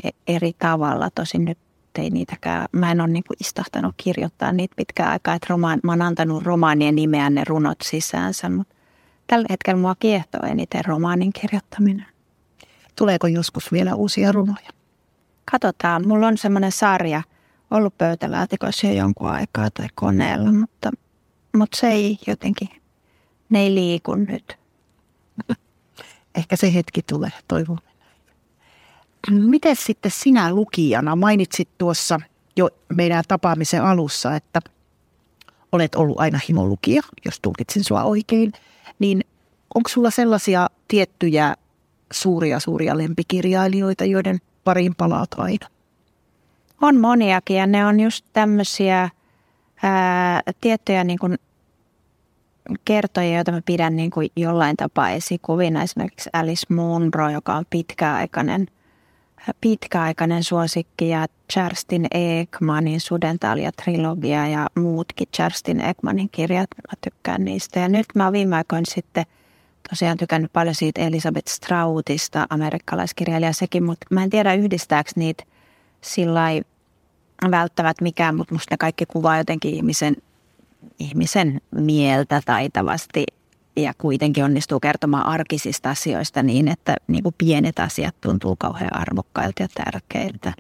[0.04, 1.10] E, eri tavalla.
[1.10, 1.58] Tosin nyt
[1.98, 5.92] ei niitäkään, mä en ole niin kuin istahtanut kirjoittaa niitä pitkään aikaa, että romaan, mä
[5.92, 8.76] oon antanut romaanien nimeä ne runot sisäänsä, mutta
[9.28, 12.06] tällä hetkellä mua kiehtoo eniten romaanin kirjoittaminen.
[12.96, 14.70] Tuleeko joskus vielä uusia runoja?
[15.52, 16.08] Katsotaan.
[16.08, 17.22] Mulla on semmoinen sarja
[17.72, 20.92] ollut pöytälaatikossa jo jonkun aikaa tai koneella, mutta,
[21.58, 22.70] mutta se ei jotenkin,
[23.50, 24.58] ne ei liiku nyt.
[26.36, 27.78] Ehkä se hetki tulee, toivon.
[29.32, 32.20] Miten sitten sinä lukijana, mainitsit tuossa
[32.56, 34.62] jo meidän tapaamisen alussa, että
[35.72, 38.54] olet ollut aina himolukija, jos tulkitsin sua oikein,
[39.00, 39.22] niin
[39.76, 41.56] onko sulla sellaisia tiettyjä
[42.14, 45.68] suuria, suuria lempikirjailijoita, joiden pariin palaat aina?
[46.82, 49.10] On moniakin ja ne on just tämmöisiä
[50.62, 51.38] tiettyjä niin kuin
[52.86, 55.84] kertoja, joita mä pidän niin kuin jollain tapaa esikuvina.
[55.84, 58.68] Esimerkiksi Alice Munro, joka on pitkäaikainen,
[59.62, 66.70] pitkäaikainen suosikki ja Cherstin Ekmanin Sudentalia-trilogia ja muutkin Cherstin Ekmanin kirjat.
[66.78, 67.80] Mä tykkään niistä.
[67.80, 69.26] Ja nyt mä oon viime aikoina sitten
[69.90, 75.44] tosiaan tykännyt paljon siitä Elisabeth Strautista, amerikkalaiskirjailija sekin, mutta mä en tiedä yhdistääkö niitä
[76.02, 76.48] sillä
[77.52, 80.16] välttävät mikään, mutta musta ne kaikki kuvaa jotenkin ihmisen
[81.00, 83.26] ihmisen mieltä taitavasti
[83.76, 89.64] ja kuitenkin onnistuu kertomaan arkisista asioista niin, että niin kuin pienet asiat tuntuu kauhean arvokkailta
[89.64, 90.54] ja tärkeiltä.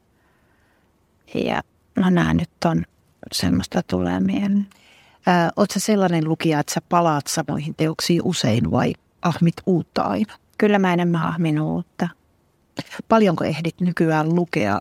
[1.33, 1.61] Ja
[1.95, 2.83] no nämä nyt on
[3.31, 4.67] semmoista tulee mieleen.
[5.55, 10.33] Oletko sellainen lukija, että sä palaat samoihin teoksiin usein vai ahmit uutta aina?
[10.57, 12.09] Kyllä mä enemmän ahmin uutta.
[13.09, 14.79] Paljonko ehdit nykyään lukea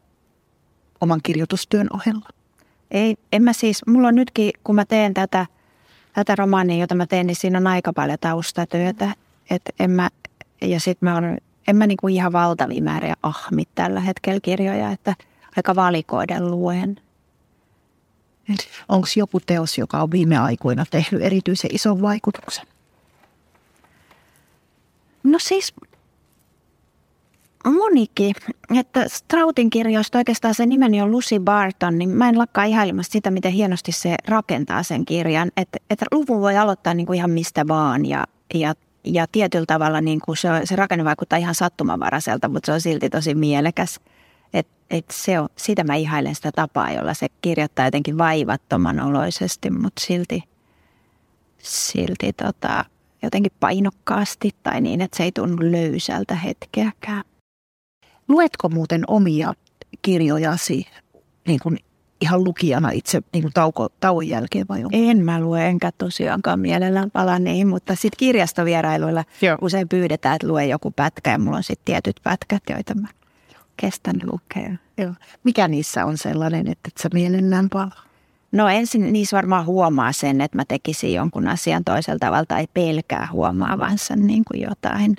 [1.01, 2.29] oman kirjoitustyön ohella?
[2.91, 5.47] Ei, en mä siis, mulla on nytkin, kun mä teen tätä,
[6.13, 9.15] tätä romaania, jota mä teen, niin siinä on aika paljon taustatyötä.
[9.51, 10.09] että en mä,
[10.63, 15.15] ja sitten mä on, en mä niinku ihan valtavia määriä ahmit tällä hetkellä kirjoja, että
[15.57, 17.01] aika valikoiden luen.
[18.89, 22.67] Onko joku teos, joka on viime aikoina tehnyt erityisen ison vaikutuksen?
[25.23, 25.75] No siis
[27.71, 28.35] monikin,
[28.79, 33.31] että Strautin kirjoista oikeastaan se nimeni on Lucy Barton, niin mä en lakkaa ihailemasta sitä,
[33.31, 35.51] miten hienosti se rakentaa sen kirjan.
[35.57, 38.25] Että, että luvun voi aloittaa niin kuin ihan mistä vaan ja,
[38.55, 38.75] ja,
[39.05, 43.11] ja tietyllä tavalla niin kuin se, se rakenne vaikuttaa ihan sattumanvaraiselta, mutta se on silti
[43.11, 44.01] tosi mielekäs.
[44.55, 49.71] Et, et se on, sitä mä ihailen sitä tapaa, jolla se kirjoittaa jotenkin vaivattoman oloisesti,
[49.71, 50.43] mutta silti,
[51.59, 52.85] silti tota,
[53.23, 57.25] jotenkin painokkaasti tai niin, että se ei tunnu löysältä hetkeäkään.
[58.29, 59.55] Luetko muuten omia
[60.03, 60.87] kirjojasi
[61.47, 61.79] niin kuin
[62.21, 64.91] ihan lukijana itse niin kuin tauko, tauon jälkeen vai onko?
[64.93, 69.59] En mä lue, enkä tosiaankaan mielellään pala niin, mutta sitten kirjastovierailuilla Joo.
[69.61, 73.09] usein pyydetään, että lue joku pätkä ja mulla on sitten tietyt pätkät, joita mä
[73.77, 74.77] kestän lukea.
[74.99, 75.13] Joo.
[75.45, 78.05] Mikä niissä on sellainen, että et sä mielellään palaa?
[78.53, 83.29] No ensin niissä varmaan huomaa sen, että mä tekisin jonkun asian toisella tavalla tai pelkää
[83.33, 85.17] huomaavansa niin kuin jotain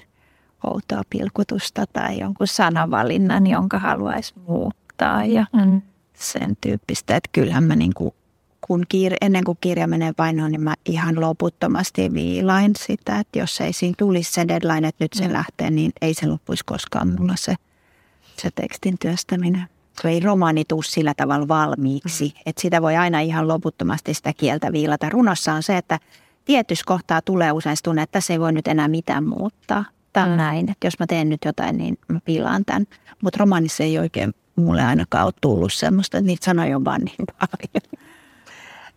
[0.67, 5.81] outoa pilkutusta tai jonkun sanavalinnan, jonka haluaisi muuttaa ja mm.
[6.13, 7.15] sen tyyppistä.
[7.15, 8.13] Että kyllähän mä niin kuin,
[8.61, 13.61] kun kiir- ennen kuin kirja menee painoon, niin mä ihan loputtomasti viilain sitä, että jos
[13.61, 15.33] ei siinä tulisi se deadline, että nyt se mm.
[15.33, 17.55] lähtee, niin ei se loppuisi koskaan mulla se,
[18.37, 19.67] se tekstin työstäminen
[20.03, 22.25] ei romaani tuu sillä tavalla valmiiksi.
[22.25, 22.41] Mm.
[22.45, 25.09] Että sitä voi aina ihan loputtomasti sitä kieltä viilata.
[25.09, 25.99] Runossa on se, että
[26.45, 29.85] tietyssä kohtaa tulee usein tunne, että se ei voi nyt enää mitään muuttaa.
[30.15, 30.37] Tämä mm.
[30.37, 32.87] näin, että jos mä teen nyt jotain, niin mä pilaan tämän.
[33.21, 37.25] Mutta romaanissa ei oikein mulle ainakaan ole tullut semmoista, että niitä sanoja on vaan niin
[37.39, 38.01] paljon.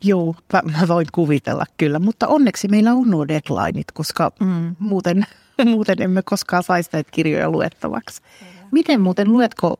[0.05, 4.77] Joo, mä, mä voin kuvitella kyllä, mutta onneksi meillä on nuo deadlineit, koska mm.
[4.79, 5.27] muuten,
[5.65, 8.23] muuten emme koskaan saisi näitä kirjoja luettavaksi.
[8.71, 9.77] Miten muuten, luetko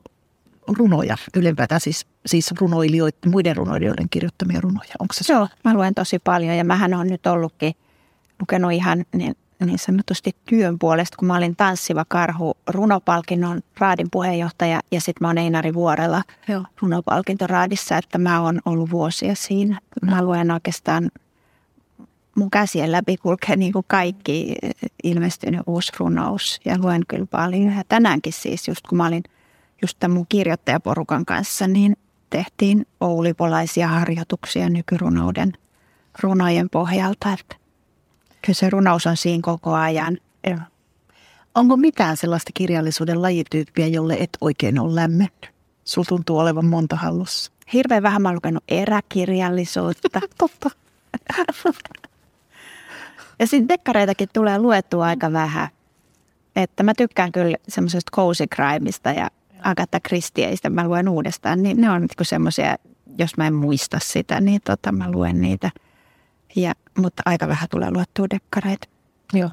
[0.67, 4.93] runoja ylempäätään, siis, siis runoilijoiden, muiden runoilijoiden kirjoittamia runoja?
[4.99, 7.73] Onko se Joo, mä luen tosi paljon ja mähän on nyt ollutkin
[8.39, 14.79] lukenut ihan niin, niin sanotusti työn puolesta, kun mä olin Tanssiva karhu runopalkinnon raadin puheenjohtaja
[14.91, 16.63] ja sitten mä oon Einari Vuorella Joo.
[16.81, 19.79] runopalkintoraadissa, että mä oon ollut vuosia siinä.
[20.01, 21.11] Mä luen oikeastaan
[22.35, 24.55] mun käsien läpi kulkee niin kuin kaikki
[25.03, 27.75] ilmestynyt uusi runous ja luen kyllä paljon.
[27.75, 29.23] Ja tänäänkin siis, just kun mä olin–
[29.81, 31.97] just tämän mun kirjoittajaporukan kanssa, niin
[32.29, 35.53] tehtiin oulipolaisia harjoituksia nykyrunouden
[36.19, 37.33] runojen pohjalta.
[37.33, 37.55] Että
[38.41, 40.17] kyllä se runous on siinä koko ajan.
[40.47, 40.57] Ja.
[41.55, 45.51] Onko mitään sellaista kirjallisuuden lajityyppiä, jolle et oikein ole lämmennyt?
[45.83, 47.51] Sulla tuntuu olevan monta hallussa.
[47.73, 50.21] Hirveän vähän mä oon lukenut eräkirjallisuutta.
[50.37, 50.69] Totta.
[53.39, 55.67] ja sitten dekkareitakin tulee luettua aika vähän.
[56.55, 59.29] Että mä tykkään kyllä semmoisesta cozy crimeista ja
[59.61, 62.75] Agatha Christieistä mä luen uudestaan, niin ne on niin semmoisia,
[63.17, 65.71] jos mä en muista sitä, niin tota, mä luen niitä.
[66.55, 68.87] Ja, mutta aika vähän tulee luettua dekkareita.
[69.33, 69.49] Joo.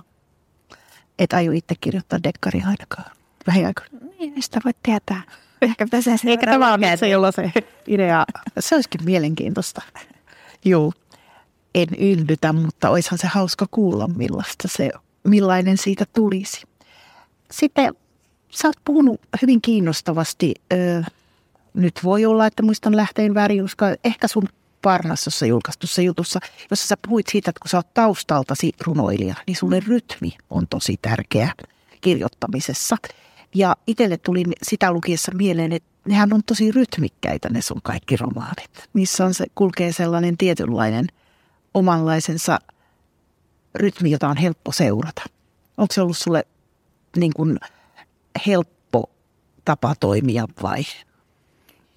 [1.19, 3.11] Et aju itse kirjoittaa dekkari ainakaan.
[3.47, 3.99] Lähiaikoina.
[4.19, 5.23] Niin, sitä voit tietää.
[5.63, 7.53] Ehkä se Eikä tämä ole se, jolla se
[7.87, 8.25] idea.
[8.59, 9.83] Se olisikin mielenkiintoista.
[10.65, 10.93] Joo.
[11.75, 14.91] En yllytä, mutta olisihan se hauska kuulla, millaista se,
[15.25, 16.63] millainen siitä tulisi.
[17.51, 17.95] Sitten
[18.51, 20.55] sä oot puhunut hyvin kiinnostavasti.
[20.73, 21.03] Ö,
[21.75, 24.49] nyt voi olla, että muistan lähteen väärin, koska ehkä sun
[24.87, 29.81] Parnassossa julkaistussa jutussa, jossa sä puhuit siitä, että kun sä oot taustaltasi runoilija, niin sulle
[29.81, 31.53] rytmi on tosi tärkeä
[32.01, 32.97] kirjoittamisessa.
[33.55, 38.71] Ja itselle tuli sitä lukiessa mieleen, että nehän on tosi rytmikkäitä ne sun kaikki romaanit.
[38.95, 41.07] Niissä on se, kulkee sellainen tietynlainen
[41.75, 42.59] omanlaisensa
[43.75, 45.23] rytmi, jota on helppo seurata.
[45.77, 46.47] Onko se ollut sulle
[47.17, 47.59] niin kuin
[48.47, 49.11] helppo
[49.65, 50.83] tapa toimia vai?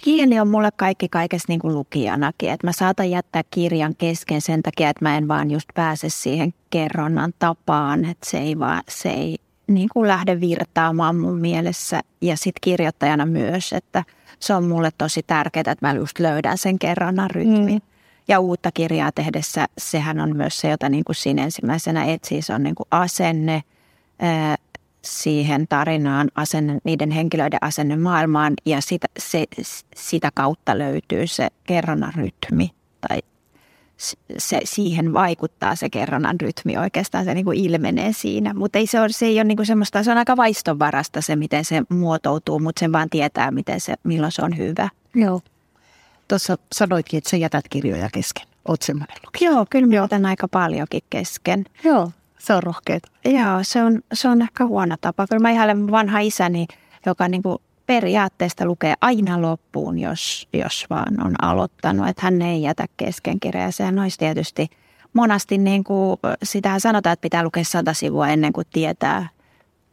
[0.04, 4.64] Kieli on mulle kaikki kaikessa niin kuin lukijanakin, että mä saatan jättää kirjan kesken sen
[4.64, 9.10] takia, että mä en vaan just pääse siihen kerronnan tapaan, että se ei vaan, se
[9.10, 14.04] ei niin kuin lähde virtaamaan mun mielessä ja sitten kirjoittajana myös, että
[14.40, 17.74] se on mulle tosi tärkeää, että mä just löydän sen kerronnan rytmin.
[17.74, 17.82] Mm.
[18.28, 22.54] Ja uutta kirjaa tehdessä sehän on myös se, jota niin kuin siinä ensimmäisenä etsii, se
[22.54, 23.64] on niin kuin asenne,
[25.10, 29.46] siihen tarinaan, asenne, niiden henkilöiden asenne maailmaan ja sitä, se,
[29.96, 32.70] sitä kautta löytyy se kerronnan rytmi
[33.08, 33.20] tai
[34.38, 38.54] se, siihen vaikuttaa se kerronnan rytmi oikeastaan, se niin kuin ilmenee siinä.
[38.54, 41.36] Mutta ei se, ole, se ei ole niin kuin semmoista, se on aika vaistonvarasta se,
[41.36, 44.90] miten se muotoutuu, mutta sen vaan tietää, miten se, milloin se on hyvä.
[45.16, 45.42] Joo.
[46.28, 48.46] Tuossa sanoitkin, että sä jätät kirjoja kesken.
[48.68, 49.52] Oot semmoinen lukija.
[49.52, 51.66] Joo, kyllä mä jätän aika paljonkin kesken.
[51.84, 52.12] Joo.
[52.40, 53.04] Se on rohkeet.
[53.26, 55.28] Joo, se on, se on ehkä huono tapa.
[55.28, 56.68] Kyllä mä ihailen vanha isäni,
[57.06, 62.08] joka niin kuin periaatteesta lukee aina loppuun, jos, jos vaan on aloittanut.
[62.08, 63.72] Että hän ei jätä kesken kirjaa.
[63.72, 64.68] Sehän olisi tietysti
[65.14, 69.30] monasti, niin kuin, sitä sanotaan, että pitää lukea sata sivua ennen kuin tietää,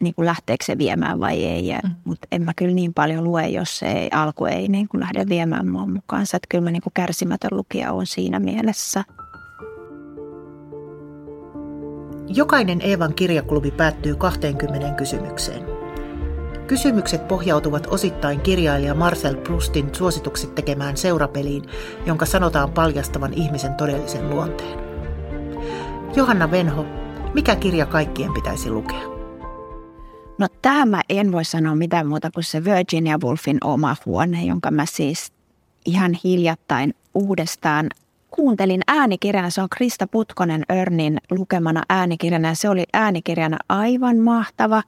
[0.01, 1.73] niin kuin lähteekö se viemään vai ei.
[1.85, 1.91] Mm.
[2.05, 5.29] Mutta en mä kyllä niin paljon lue, jos se ei, alku ei niin kuin lähde
[5.29, 6.37] viemään mua mukaansa.
[6.37, 9.05] Että kyllä mä niin kuin kärsimätön lukija on siinä mielessä.
[12.29, 15.63] Jokainen Eevan kirjaklubi päättyy 20 kysymykseen.
[16.67, 21.63] Kysymykset pohjautuvat osittain kirjailija Marcel Proustin suositukset tekemään seurapeliin,
[22.07, 24.79] jonka sanotaan paljastavan ihmisen todellisen luonteen.
[26.17, 26.87] Johanna Venho,
[27.35, 29.03] mikä kirja kaikkien pitäisi lukea?
[30.39, 34.87] No tämä en voi sanoa mitään muuta kuin se Virginia Woolfin oma huone, jonka mä
[34.87, 35.33] siis
[35.85, 37.87] ihan hiljattain uudestaan
[38.31, 42.55] kuuntelin äänikirjana, se on Krista Putkonen Örnin lukemana äänikirjana.
[42.55, 44.83] Se oli äänikirjana aivan mahtava,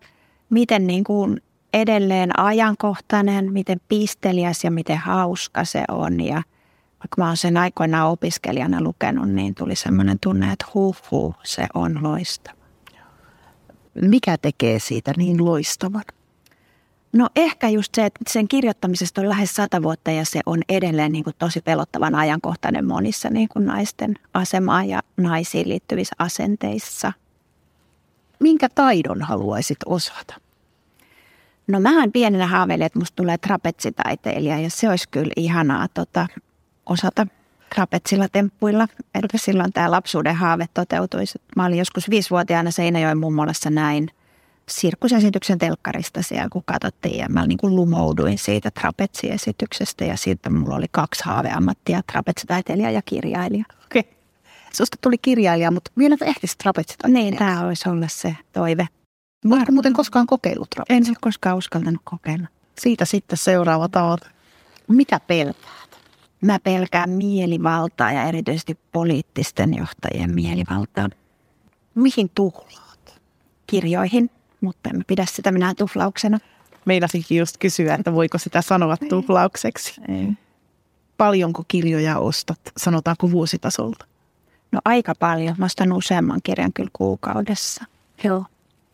[0.51, 6.21] miten niin kuin edelleen ajankohtainen, miten pisteliäs ja miten hauska se on.
[6.21, 6.43] Ja
[6.99, 11.67] vaikka mä oon sen aikoinaan opiskelijana lukenut, niin tuli semmoinen tunne, että huh, huh se
[11.75, 12.59] on loistava.
[13.95, 16.03] Mikä tekee siitä niin loistavan?
[17.13, 21.13] No ehkä just se, että sen kirjoittamisesta on lähes sata vuotta ja se on edelleen
[21.13, 27.13] niin kuin tosi pelottavan ajankohtainen monissa niin kuin naisten asemaan ja naisiin liittyvissä asenteissa.
[28.41, 30.35] Minkä taidon haluaisit osata?
[31.67, 36.27] No mähän pienenä haaveilin, että musta tulee trapetsitaiteilija ja se olisi kyllä ihanaa tota,
[36.87, 37.27] osata
[37.75, 38.89] trapetsilla temppuilla.
[39.15, 41.39] Että silloin tämä lapsuuden haave toteutuisi.
[41.57, 44.11] Mä olin joskus viisivuotiaana Seinäjoen mummolassa näin
[44.69, 47.19] sirkusesityksen telkkarista siellä, kun katsottiin.
[47.19, 53.03] Ja mä niin kuin lumouduin siitä trapetsiesityksestä ja siitä mulla oli kaksi haaveammattia, trapetsitaiteilija ja
[53.03, 53.65] kirjailija.
[53.85, 54.01] Okei.
[54.01, 54.13] Okay.
[54.73, 57.31] Susta tuli kirjailija, mutta vielä ehtisi trapetsitaiteilija.
[57.31, 58.89] Niin, tämä olisi olla se toive.
[59.51, 60.97] Oletko muuten koskaan kokeillut trapetsia?
[60.97, 62.47] En ole koskaan uskaltanut kokeilla.
[62.79, 64.27] Siitä sitten seuraava tavoite.
[64.89, 65.99] Mitä pelkäät?
[66.41, 71.09] Mä pelkään mielivaltaa ja erityisesti poliittisten johtajien mielivaltaa.
[71.95, 73.21] Mihin tuhlaat?
[73.67, 76.39] Kirjoihin, mutta en pidä sitä minä tuhlauksena.
[76.85, 80.01] Meinasinkin just kysyä, että voiko sitä sanoa tuhlaukseksi.
[80.09, 80.29] Ei.
[81.17, 84.05] Paljonko kirjoja ostat, sanotaanko vuositasolta?
[84.73, 85.55] No aika paljon.
[85.59, 87.85] Mä ostan useamman kirjan kyllä kuukaudessa.
[88.25, 88.45] Joo.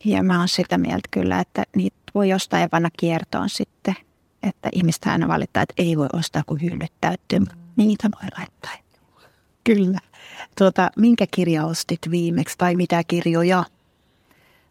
[0.05, 3.95] Ja mä oon sitä mieltä kyllä, että niitä voi ostaa ja panna kiertoon sitten.
[4.43, 7.39] Että ihmistä aina valittaa, että ei voi ostaa, kun hyllyt täyttyy.
[7.75, 8.71] Niitä voi laittaa.
[9.63, 9.99] Kyllä.
[10.57, 13.63] Tuota, minkä kirja ostit viimeksi tai mitä kirjoja?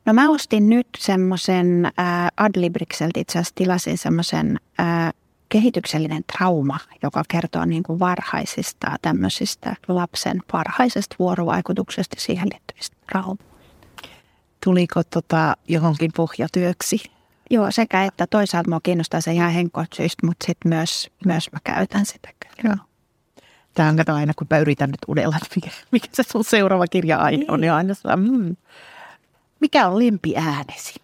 [0.05, 5.13] No mä ostin nyt semmoisen äh, Adlibrikselta itse asiassa tilasin semmoisen äh,
[5.49, 13.45] kehityksellinen trauma, joka kertoo niin kuin varhaisista tämmöisistä lapsen varhaisesta vuorovaikutuksesta siihen liittyvistä traumoista.
[14.65, 17.03] Tuliko tota johonkin pohjatyöksi?
[17.51, 22.07] Joo, sekä että toisaalta mua kiinnostaa se ihan henkkosyistä, mutta sitten myös, myös mä käytän
[22.07, 22.75] sitä kyllä.
[22.75, 22.87] Joo.
[23.75, 26.87] Tämä on kato aina, kun mä yritän nyt uudella, että mikä, mikä se sun seuraava
[26.87, 28.57] kirja-aihe on, niin aina sellainen, mm.
[29.65, 30.95] Mikä on lempiäänesi?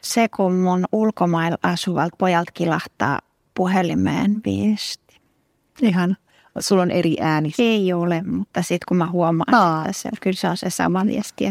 [0.00, 3.18] Se, kun mun ulkomailla asuvalta pojalta kilahtaa
[3.54, 5.20] puhelimeen viesti.
[5.82, 6.16] Ihan.
[6.58, 7.52] Sulla on eri ääni.
[7.58, 9.80] Ei ole, mutta sitten kun mä huomaan, Aa.
[9.80, 11.44] että se, kyllä se on se sama viesti.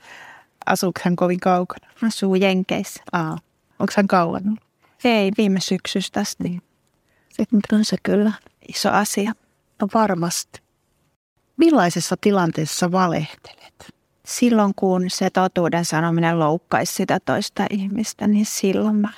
[0.66, 1.88] Asuuko hän kovin kaukana?
[2.06, 3.02] Asuu Jenkeissä.
[3.12, 3.38] Aa.
[3.78, 4.60] Onko hän kauan ollut?
[5.04, 6.62] Ei, viime syksystä asti.
[7.28, 8.32] Sitten on se kyllä
[8.68, 9.32] iso asia.
[9.80, 10.62] No varmasti.
[11.56, 13.99] Millaisessa tilanteessa valehtelet?
[14.30, 19.08] Silloin kun se totuuden sanominen loukkaisi sitä toista ihmistä, niin silloin mä,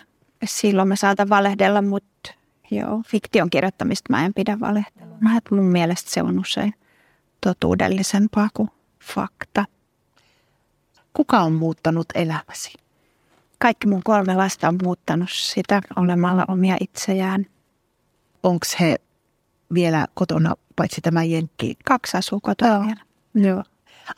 [0.45, 2.35] silloin mä saatan valehdella, mutta
[2.71, 5.37] joo, fiktion kirjoittamista mä en pidä valehteluna.
[5.37, 6.75] Että mun mielestä se on usein
[7.41, 8.69] totuudellisempaa kuin
[9.05, 9.65] fakta.
[11.13, 12.73] Kuka on muuttanut elämäsi?
[13.59, 17.47] Kaikki mun kolme lasta on muuttanut sitä olemalla omia itsejään.
[18.43, 18.97] Onko he
[19.75, 21.77] vielä kotona, paitsi tämä Jenkki?
[21.85, 22.83] Kaksi asuu kotona Joo.
[22.83, 23.01] vielä.
[23.35, 23.65] Joo.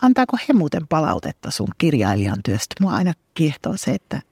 [0.02, 2.74] Antaako he muuten palautetta sun kirjailijan työstä?
[2.80, 4.22] Mua aina kiehtoo se, että,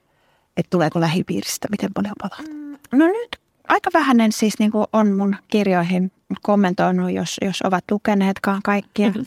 [0.57, 2.55] että tuleeko lähipiiristä miten paljon palautetta.
[2.91, 3.37] No nyt
[3.67, 6.11] aika vähäinen siis niin kuin on mun kirjoihin
[6.41, 9.09] kommentoinut, jos, jos ovat lukeneetkaan kaikkia.
[9.09, 9.19] Mhm.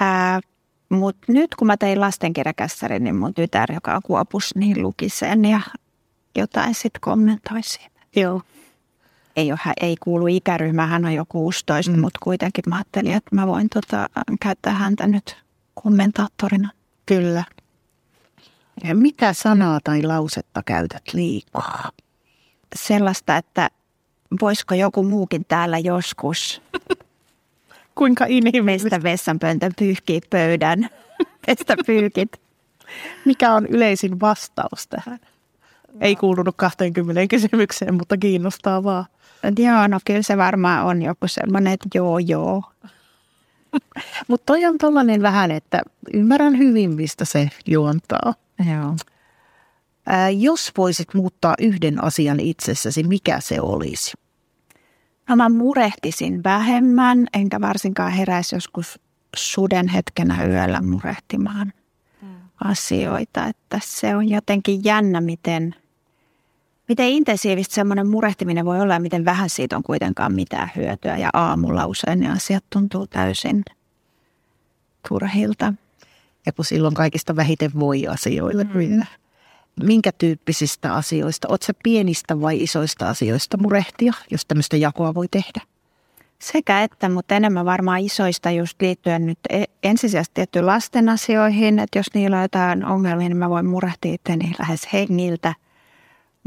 [0.00, 0.40] Ää,
[0.88, 5.44] Mutta nyt kun mä tein lastenkirjakässärin, niin mun tytär, joka on kuopus, niin luki sen
[5.44, 5.60] ja
[6.36, 8.00] jotain sitten kommentoi siitä.
[8.16, 8.42] Joo.
[9.36, 12.00] Ei, ole, ei kuulu ikäryhmään, hän on jo 16, mm.
[12.00, 14.08] mutta kuitenkin mä ajattelin, että mä voin tota,
[14.40, 15.36] käyttää häntä nyt
[15.82, 16.70] kommentaattorina.
[17.06, 17.44] Kyllä.
[18.84, 21.90] Ja mitä sanaa tai lausetta käytät liikaa?
[22.76, 23.70] Sellaista, että
[24.40, 26.62] voisiko joku muukin täällä joskus
[27.94, 28.90] Kuinka inhimillistä?
[28.90, 30.88] meistä vessanpöntön pyyhkii pöydän,
[31.46, 32.40] pestä pyykit.
[33.24, 35.18] Mikä on yleisin vastaus tähän?
[36.00, 39.04] Ei kuulunut 20 kysymykseen, mutta kiinnostaa vaan.
[39.58, 42.62] Joo, no kyllä se varmaan on joku semmoinen, että joo, joo.
[44.28, 45.82] Mutta toi on tollainen vähän, että
[46.14, 48.34] ymmärrän hyvin, mistä se juontaa.
[48.70, 48.96] Joo.
[50.06, 54.12] Ää, jos voisit muuttaa yhden asian itsessäsi, mikä se olisi?
[55.28, 59.00] No mä murehtisin vähemmän, enkä varsinkaan heräisi joskus
[59.36, 61.72] suden hetkenä yöllä murehtimaan
[62.64, 63.46] asioita.
[63.46, 65.74] Että se on jotenkin jännä, miten,
[66.88, 71.16] miten intensiivistä semmoinen murehtiminen voi olla ja miten vähän siitä on kuitenkaan mitään hyötyä.
[71.16, 73.62] Ja aamulla usein ne asiat tuntuu täysin
[75.08, 75.74] turhilta.
[76.46, 79.02] Ja kun silloin kaikista vähiten voi asioille mm.
[79.82, 81.48] Minkä tyyppisistä asioista?
[81.48, 85.60] Oletko pienistä vai isoista asioista murehtia, jos tämmöistä jakoa voi tehdä?
[86.38, 91.98] Sekä että, mutta enemmän varmaan isoista just liittyen nyt e- ensisijaisesti tiettyyn lasten asioihin, että
[91.98, 95.54] jos niillä on jotain ongelmia, niin mä voin murehtia itteni lähes hengiltä.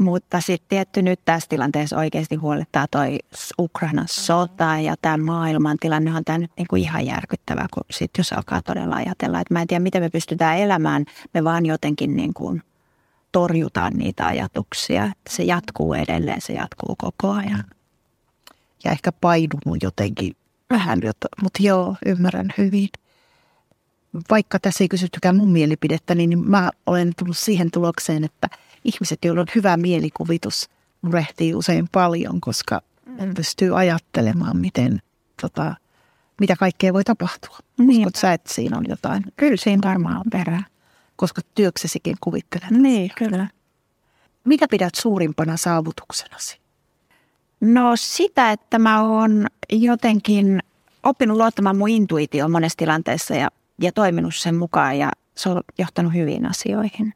[0.00, 3.18] Mutta sitten tietty nyt tässä tilanteessa oikeasti huolettaa toi
[3.58, 8.32] Ukrainan sota ja tämä maailman tilanne on tämä nyt niinku ihan järkyttävä, kun sit jos
[8.32, 12.34] alkaa todella ajatella, että mä en tiedä miten me pystytään elämään, me vaan jotenkin niin
[12.34, 12.62] kuin
[13.32, 15.12] torjutaan niitä ajatuksia.
[15.30, 17.64] Se jatkuu edelleen, se jatkuu koko ajan.
[18.84, 20.36] Ja ehkä painunut jotenkin
[20.70, 21.00] vähän,
[21.42, 22.88] mutta joo, ymmärrän hyvin.
[24.30, 28.48] Vaikka tässä ei kysyttykään mun mielipidettä, niin mä olen tullut siihen tulokseen, että
[28.84, 30.70] ihmiset, joilla on hyvä mielikuvitus,
[31.02, 33.34] murehtii usein paljon, koska mm.
[33.34, 35.02] pystyy ajattelemaan, miten,
[35.40, 35.74] tota,
[36.40, 37.58] mitä kaikkea voi tapahtua.
[37.78, 38.00] Niin.
[38.00, 39.24] Uskot sä, että siinä on jotain?
[39.36, 40.64] Kyllä siinä varmaan on perää
[41.20, 42.70] koska työksesikin kuvittelet.
[42.70, 43.46] Niin, kyllä.
[44.44, 46.58] Mitä pidät suurimpana saavutuksenasi?
[47.60, 50.62] No sitä, että mä oon jotenkin
[51.02, 56.14] oppinut luottamaan mun intuitioon monessa tilanteessa ja, ja toiminut sen mukaan ja se on johtanut
[56.14, 57.14] hyviin asioihin.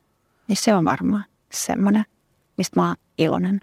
[0.48, 1.24] Niin se on varmaan
[1.56, 2.04] semmoinen,
[2.56, 3.60] mistä mä oon iloinen.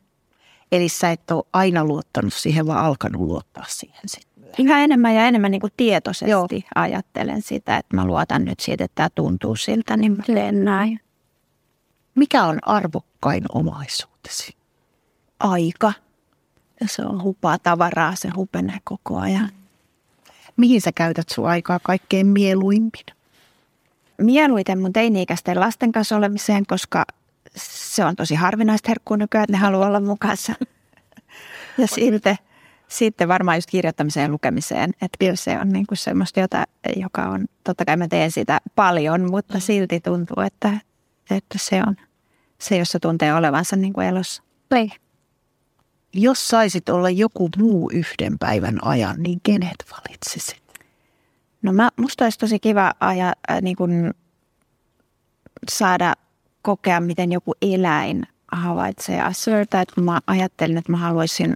[0.72, 5.26] Eli sä et ole aina luottanut siihen, vaan alkanut luottaa siihen sitten yhä enemmän ja
[5.26, 6.48] enemmän niin kuin tietoisesti Joo.
[6.76, 11.00] ajattelen sitä, että mä luotan nyt siitä, että tämä tuntuu siltä, niin mä teen näin.
[12.16, 14.56] Mikä on arvokkain omaisuutesi?
[15.39, 15.94] Aika.
[16.82, 19.50] Ja se on hupaa tavaraa, se hupenee koko ajan.
[20.58, 22.92] Mihin sä käytät sun aikaa kaikkein mieluimmin?
[24.22, 27.06] Mieluiten mun teini-ikäisten lasten kanssa olemiseen, koska
[27.56, 30.54] se on tosi harvinaista herkkuu nykyään, että ne haluaa olla mukassa.
[31.78, 32.36] Ja sitten
[32.91, 34.89] sitten varmaan just kirjoittamiseen ja lukemiseen.
[34.89, 36.64] Että kyllä se on niin kuin semmoista, jota,
[36.95, 39.62] joka on, totta kai mä teen sitä paljon, mutta mm.
[39.62, 40.80] silti tuntuu, että,
[41.30, 41.95] että se on
[42.60, 44.43] se, jossa tuntee olevansa niin kuin elossa.
[44.72, 44.89] Ei.
[46.14, 50.62] Jos saisit olla joku muu yhden päivän ajan, niin kenet valitsisit?
[51.62, 54.14] No mä, musta olisi tosi kiva aja, äh, niin kuin
[55.72, 56.14] saada
[56.62, 59.82] kokea, miten joku eläin havaitsee asioita.
[59.82, 61.53] Että mä ajattelin, että mä haluaisin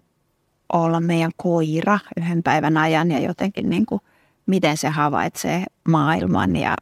[0.74, 4.02] olla meidän koira yhden päivän ajan ja jotenkin niin kuin,
[4.46, 6.76] miten se havaitsee maailman ja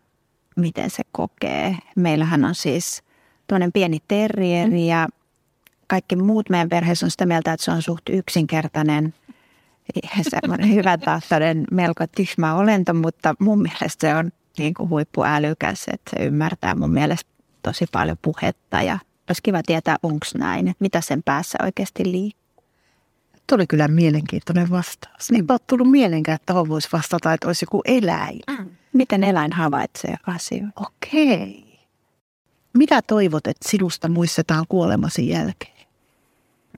[0.55, 1.77] miten se kokee.
[1.95, 3.03] Meillähän on siis
[3.47, 5.07] tuollainen pieni terrieri ja
[5.87, 9.13] kaikki muut meidän perheessä on sitä mieltä, että se on suht yksinkertainen
[10.21, 16.11] semmoinen hyvä tahtoinen, melko tyhmä olento, mutta mun mielestä se on niin kuin huippuälykäs, että
[16.17, 17.32] se ymmärtää mun mielestä
[17.63, 18.99] tosi paljon puhetta ja
[19.29, 22.43] olisi kiva tietää, onko näin, mitä sen päässä oikeasti liikkuu.
[23.47, 25.31] Tuo oli kyllä mielenkiintoinen vastaus.
[25.31, 28.39] Niin ole tullut mielenkään, että tuohon voisi vastata, että olisi joku eläin.
[28.49, 28.69] Mm.
[28.93, 30.81] Miten eläin havaitsee asioita?
[30.81, 31.79] Okei.
[32.73, 35.87] Mitä toivot, että sinusta muistetaan kuolemasi jälkeen?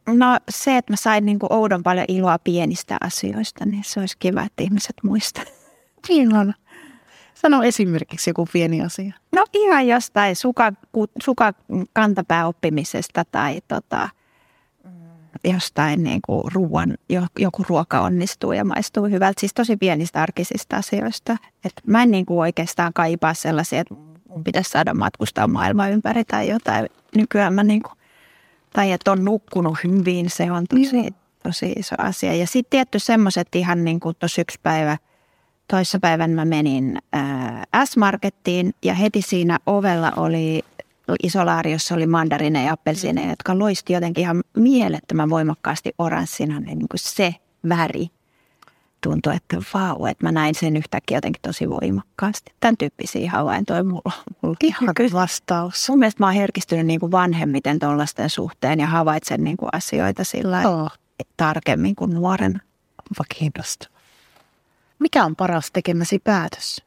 [0.08, 4.18] No se, että mä sain niin kuin oudon paljon iloa pienistä asioista, niin se olisi
[4.20, 5.44] kiva, että ihmiset muistaa.
[6.10, 6.30] Niin
[7.46, 9.14] Sano esimerkiksi joku pieni asia.
[9.32, 10.74] No ihan jostain suka,
[11.24, 11.54] suka
[11.94, 14.10] kantapää oppimisesta tai tota,
[15.44, 16.98] jostain niin kuin ruoan,
[17.40, 19.40] joku ruoka onnistuu ja maistuu hyvältä.
[19.40, 21.38] Siis tosi pienistä arkisista asioista.
[21.66, 23.96] Et mä en niin kuin oikeastaan kaipaa sellaisia, että
[24.30, 26.90] mun pitäisi saada matkustaa maailman ympäri tai jotain.
[27.16, 27.94] Nykyään mä niin kuin,
[28.74, 32.36] tai että on nukkunut hyvin, se on tosi, tosi iso asia.
[32.36, 34.98] Ja sitten tietty semmoiset ihan niin kuin tuossa yksi päivä,
[35.68, 40.64] toissapäivän mä menin ää, S-Markettiin ja heti siinä ovella oli
[41.24, 47.36] isolaariossa oli mandarineja ja appelsiineja, jotka loisti jotenkin ihan mielettömän voimakkaasti oranssina, niin kuin se
[47.70, 48.08] väri
[49.04, 52.54] tuntui, että vau, että mä näin sen yhtäkkiä jotenkin tosi voimakkaasti.
[52.60, 54.12] Tämän tyyppisiä havaintoja mulla,
[54.42, 55.90] mulla Ihan vastaus.
[55.90, 60.24] Mun mielestä mä oon herkistynyt niin kuin vanhemmiten tuollaisten suhteen ja havaitsen niin kuin asioita
[60.24, 60.92] sillä oh.
[61.38, 62.60] tarkemmin kuin nuorena.
[63.10, 63.24] Onpa
[65.00, 66.86] Mikä on paras tekemäsi päätös?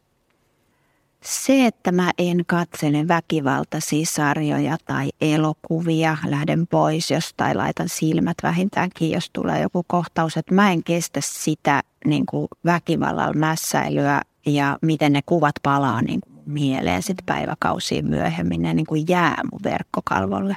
[1.24, 9.10] Se, että mä en katsele väkivaltaisia sarjoja tai elokuvia, lähden pois jostain, laitan silmät vähintäänkin,
[9.10, 15.12] jos tulee joku kohtaus, että mä en kestä sitä niin kuin väkivallalla mässäilyä ja miten
[15.12, 20.56] ne kuvat palaa niin kuin mieleen sitten päiväkausiin myöhemmin, ne niin kuin jää mun verkkokalvolle.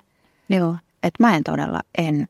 [0.49, 2.27] Joo, että mä en todella, en,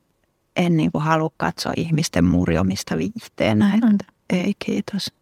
[0.56, 3.98] en niin kuin halua katsoa ihmisten murjomista viihteenä, että mm.
[4.36, 5.12] Ei kiitos.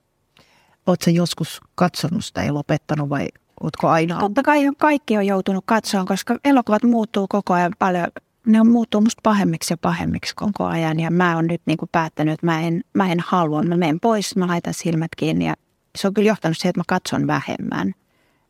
[0.87, 3.29] Oletko joskus katsonut sitä ja lopettanut vai
[3.61, 4.21] oletko aina?
[4.21, 8.07] Totta kai kaikki on joutunut katsomaan, koska elokuvat muuttuu koko ajan paljon.
[8.47, 11.89] Ne on muuttuu musta pahemmiksi ja pahemmiksi koko ajan ja mä oon nyt niin kuin
[11.93, 13.63] päättänyt, että mä en, mä en halua.
[13.63, 15.55] Mä menen pois, mä laitan silmät kiinni ja
[15.99, 17.95] se on kyllä johtanut siihen, että mä katson vähemmän.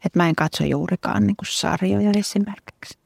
[0.04, 2.98] Että mä en katso juurikaan niin kuin sarjoja esimerkiksi.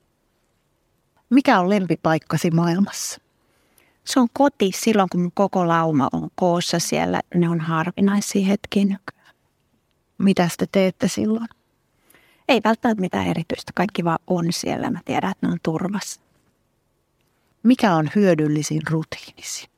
[1.30, 3.23] Mikä on lempipaikkasi maailmassa?
[4.04, 7.20] Se on koti silloin, kun koko lauma on koossa siellä.
[7.34, 9.34] Ne on harvinaisia hetkiä nykyään.
[10.18, 11.48] Mitä te teette silloin?
[12.48, 13.72] Ei välttämättä mitään erityistä.
[13.74, 14.90] Kaikki vaan on siellä.
[14.90, 16.20] Mä tiedän, että ne on turvassa.
[17.62, 19.68] Mikä on hyödyllisin rutiinisi?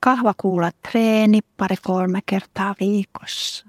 [0.00, 3.66] Kahvakuula treeni pari-kolme kertaa viikossa.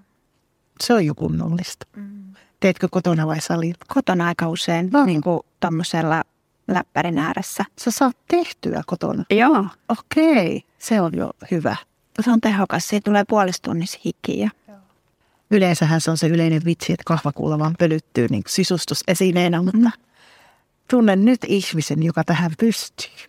[0.83, 1.85] Se on jo kunnollista.
[1.95, 2.33] Mm.
[2.59, 3.85] Teetkö kotona vai salilla?
[3.93, 5.05] Kotona aika usein, no.
[5.05, 6.23] niin kuin tuommoisella
[6.67, 7.65] läppärin ääressä.
[7.79, 9.23] Sä saat tehtyä kotona?
[9.29, 9.65] Joo.
[9.89, 11.75] Okei, se on jo hyvä.
[12.21, 14.49] Se on tehokas, siitä tulee puolistunnissa hikiä.
[15.51, 19.91] Yleensähän se on se yleinen vitsi, että kahvakuula vaan pölyttyy niin sisustusesineenä, mutta mm.
[20.89, 23.27] tunnen nyt ihmisen, joka tähän pystyy.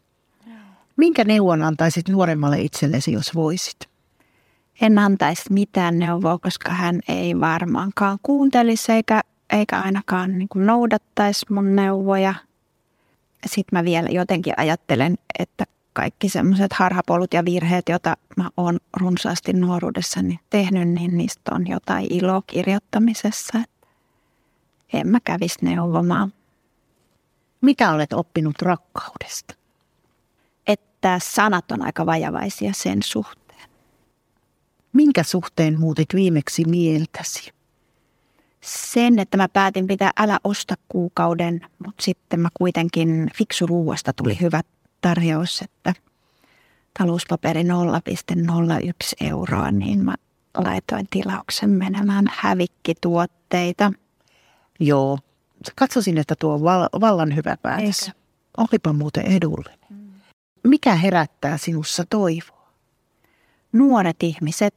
[0.97, 3.77] Minkä neuvon antaisit nuoremmalle itsellesi, jos voisit?
[4.81, 9.21] En antaisi mitään neuvoa, koska hän ei varmaankaan kuuntelisi eikä,
[9.51, 12.35] eikä ainakaan niin noudattaisi mun neuvoja.
[13.47, 19.53] Sitten mä vielä jotenkin ajattelen, että kaikki semmoiset harhapolut ja virheet, joita mä oon runsaasti
[19.53, 23.59] nuoruudessani tehnyt, niin niistä on jotain iloa kirjoittamisessa.
[24.93, 26.33] En mä kävisi neuvomaan.
[27.61, 29.55] Mitä olet oppinut rakkaudesta?
[30.67, 33.69] Että sanat on aika vajavaisia sen suhteen.
[34.93, 37.53] Minkä suhteen muutit viimeksi mieltäsi?
[38.65, 44.41] Sen, että mä päätin pitää älä osta kuukauden, mutta sitten mä kuitenkin fiksu ruuasta tuli
[44.41, 44.61] hyvä
[45.01, 45.95] tarjous, että
[46.99, 47.69] talouspaperi 0,01
[49.21, 50.15] euroa, niin mä
[50.57, 53.93] laitoin tilauksen menemään hävikkituotteita.
[54.81, 55.19] Joo,
[55.77, 56.63] katsoisin, että tuo on
[57.01, 58.03] vallan hyvä päätös.
[58.03, 58.19] Eikä.
[58.57, 59.79] Olipa muuten edullinen.
[60.63, 62.69] Mikä herättää sinussa toivoa?
[63.73, 64.75] Nuoret ihmiset.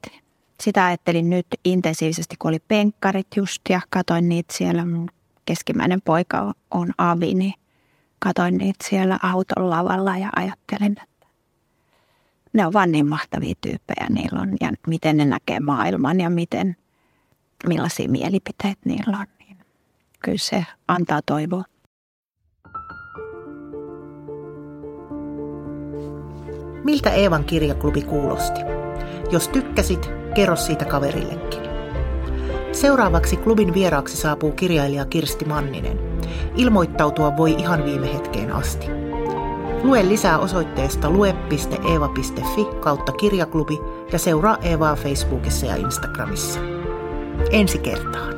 [0.64, 4.86] Sitä ajattelin nyt intensiivisesti, kun oli penkkarit just ja katoin niitä siellä.
[4.86, 5.10] Mun
[5.45, 7.53] keskimmäinen poika on avi, niin
[8.20, 11.28] katoin niitä siellä auton lavalla ja ajattelin, että
[12.53, 16.76] ne on vaan niin mahtavia tyyppejä niillä on ja miten ne näkee maailman ja miten,
[17.68, 19.26] millaisia mielipiteitä niillä on.
[19.39, 19.58] Niin
[20.20, 21.64] kyllä se antaa toivoa.
[26.84, 28.60] Miltä Eevan kirjaklubi kuulosti?
[29.32, 31.61] Jos tykkäsit, kerro siitä kaverillekin.
[32.71, 35.99] Seuraavaksi klubin vieraaksi saapuu kirjailija Kirsti Manninen.
[36.55, 38.88] Ilmoittautua voi ihan viime hetkeen asti.
[39.83, 43.79] Lue lisää osoitteesta lue.eeva.fi kautta kirjaklubi
[44.11, 46.59] ja seuraa Eevaa Facebookissa ja Instagramissa.
[47.51, 48.33] Ensi kertaan.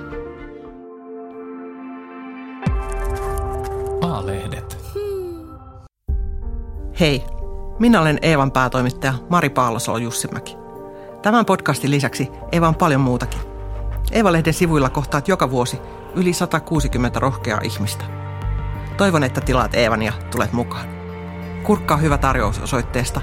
[4.02, 4.78] A-lehdet.
[7.00, 7.24] Hei,
[7.80, 10.69] minä olen Eevan päätoimittaja Mari Paalosolo-Jussimäki.
[11.22, 13.42] Tämän podcastin lisäksi Eeva on paljon muutakin.
[14.12, 15.80] Eeva-lehden sivuilla kohtaat joka vuosi
[16.16, 18.06] yli 160 rohkeaa ihmistä.
[18.98, 20.88] Toivon, että tilaat Eevan ja tulet mukaan.
[21.64, 23.22] Kurkkaa hyvä tarjous osoitteesta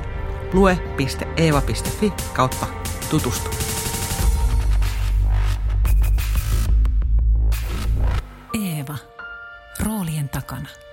[0.53, 2.67] lue.eeva.fi kautta
[3.11, 3.51] tutustu.
[8.55, 8.97] Eeva.
[9.85, 10.86] Roolien takana.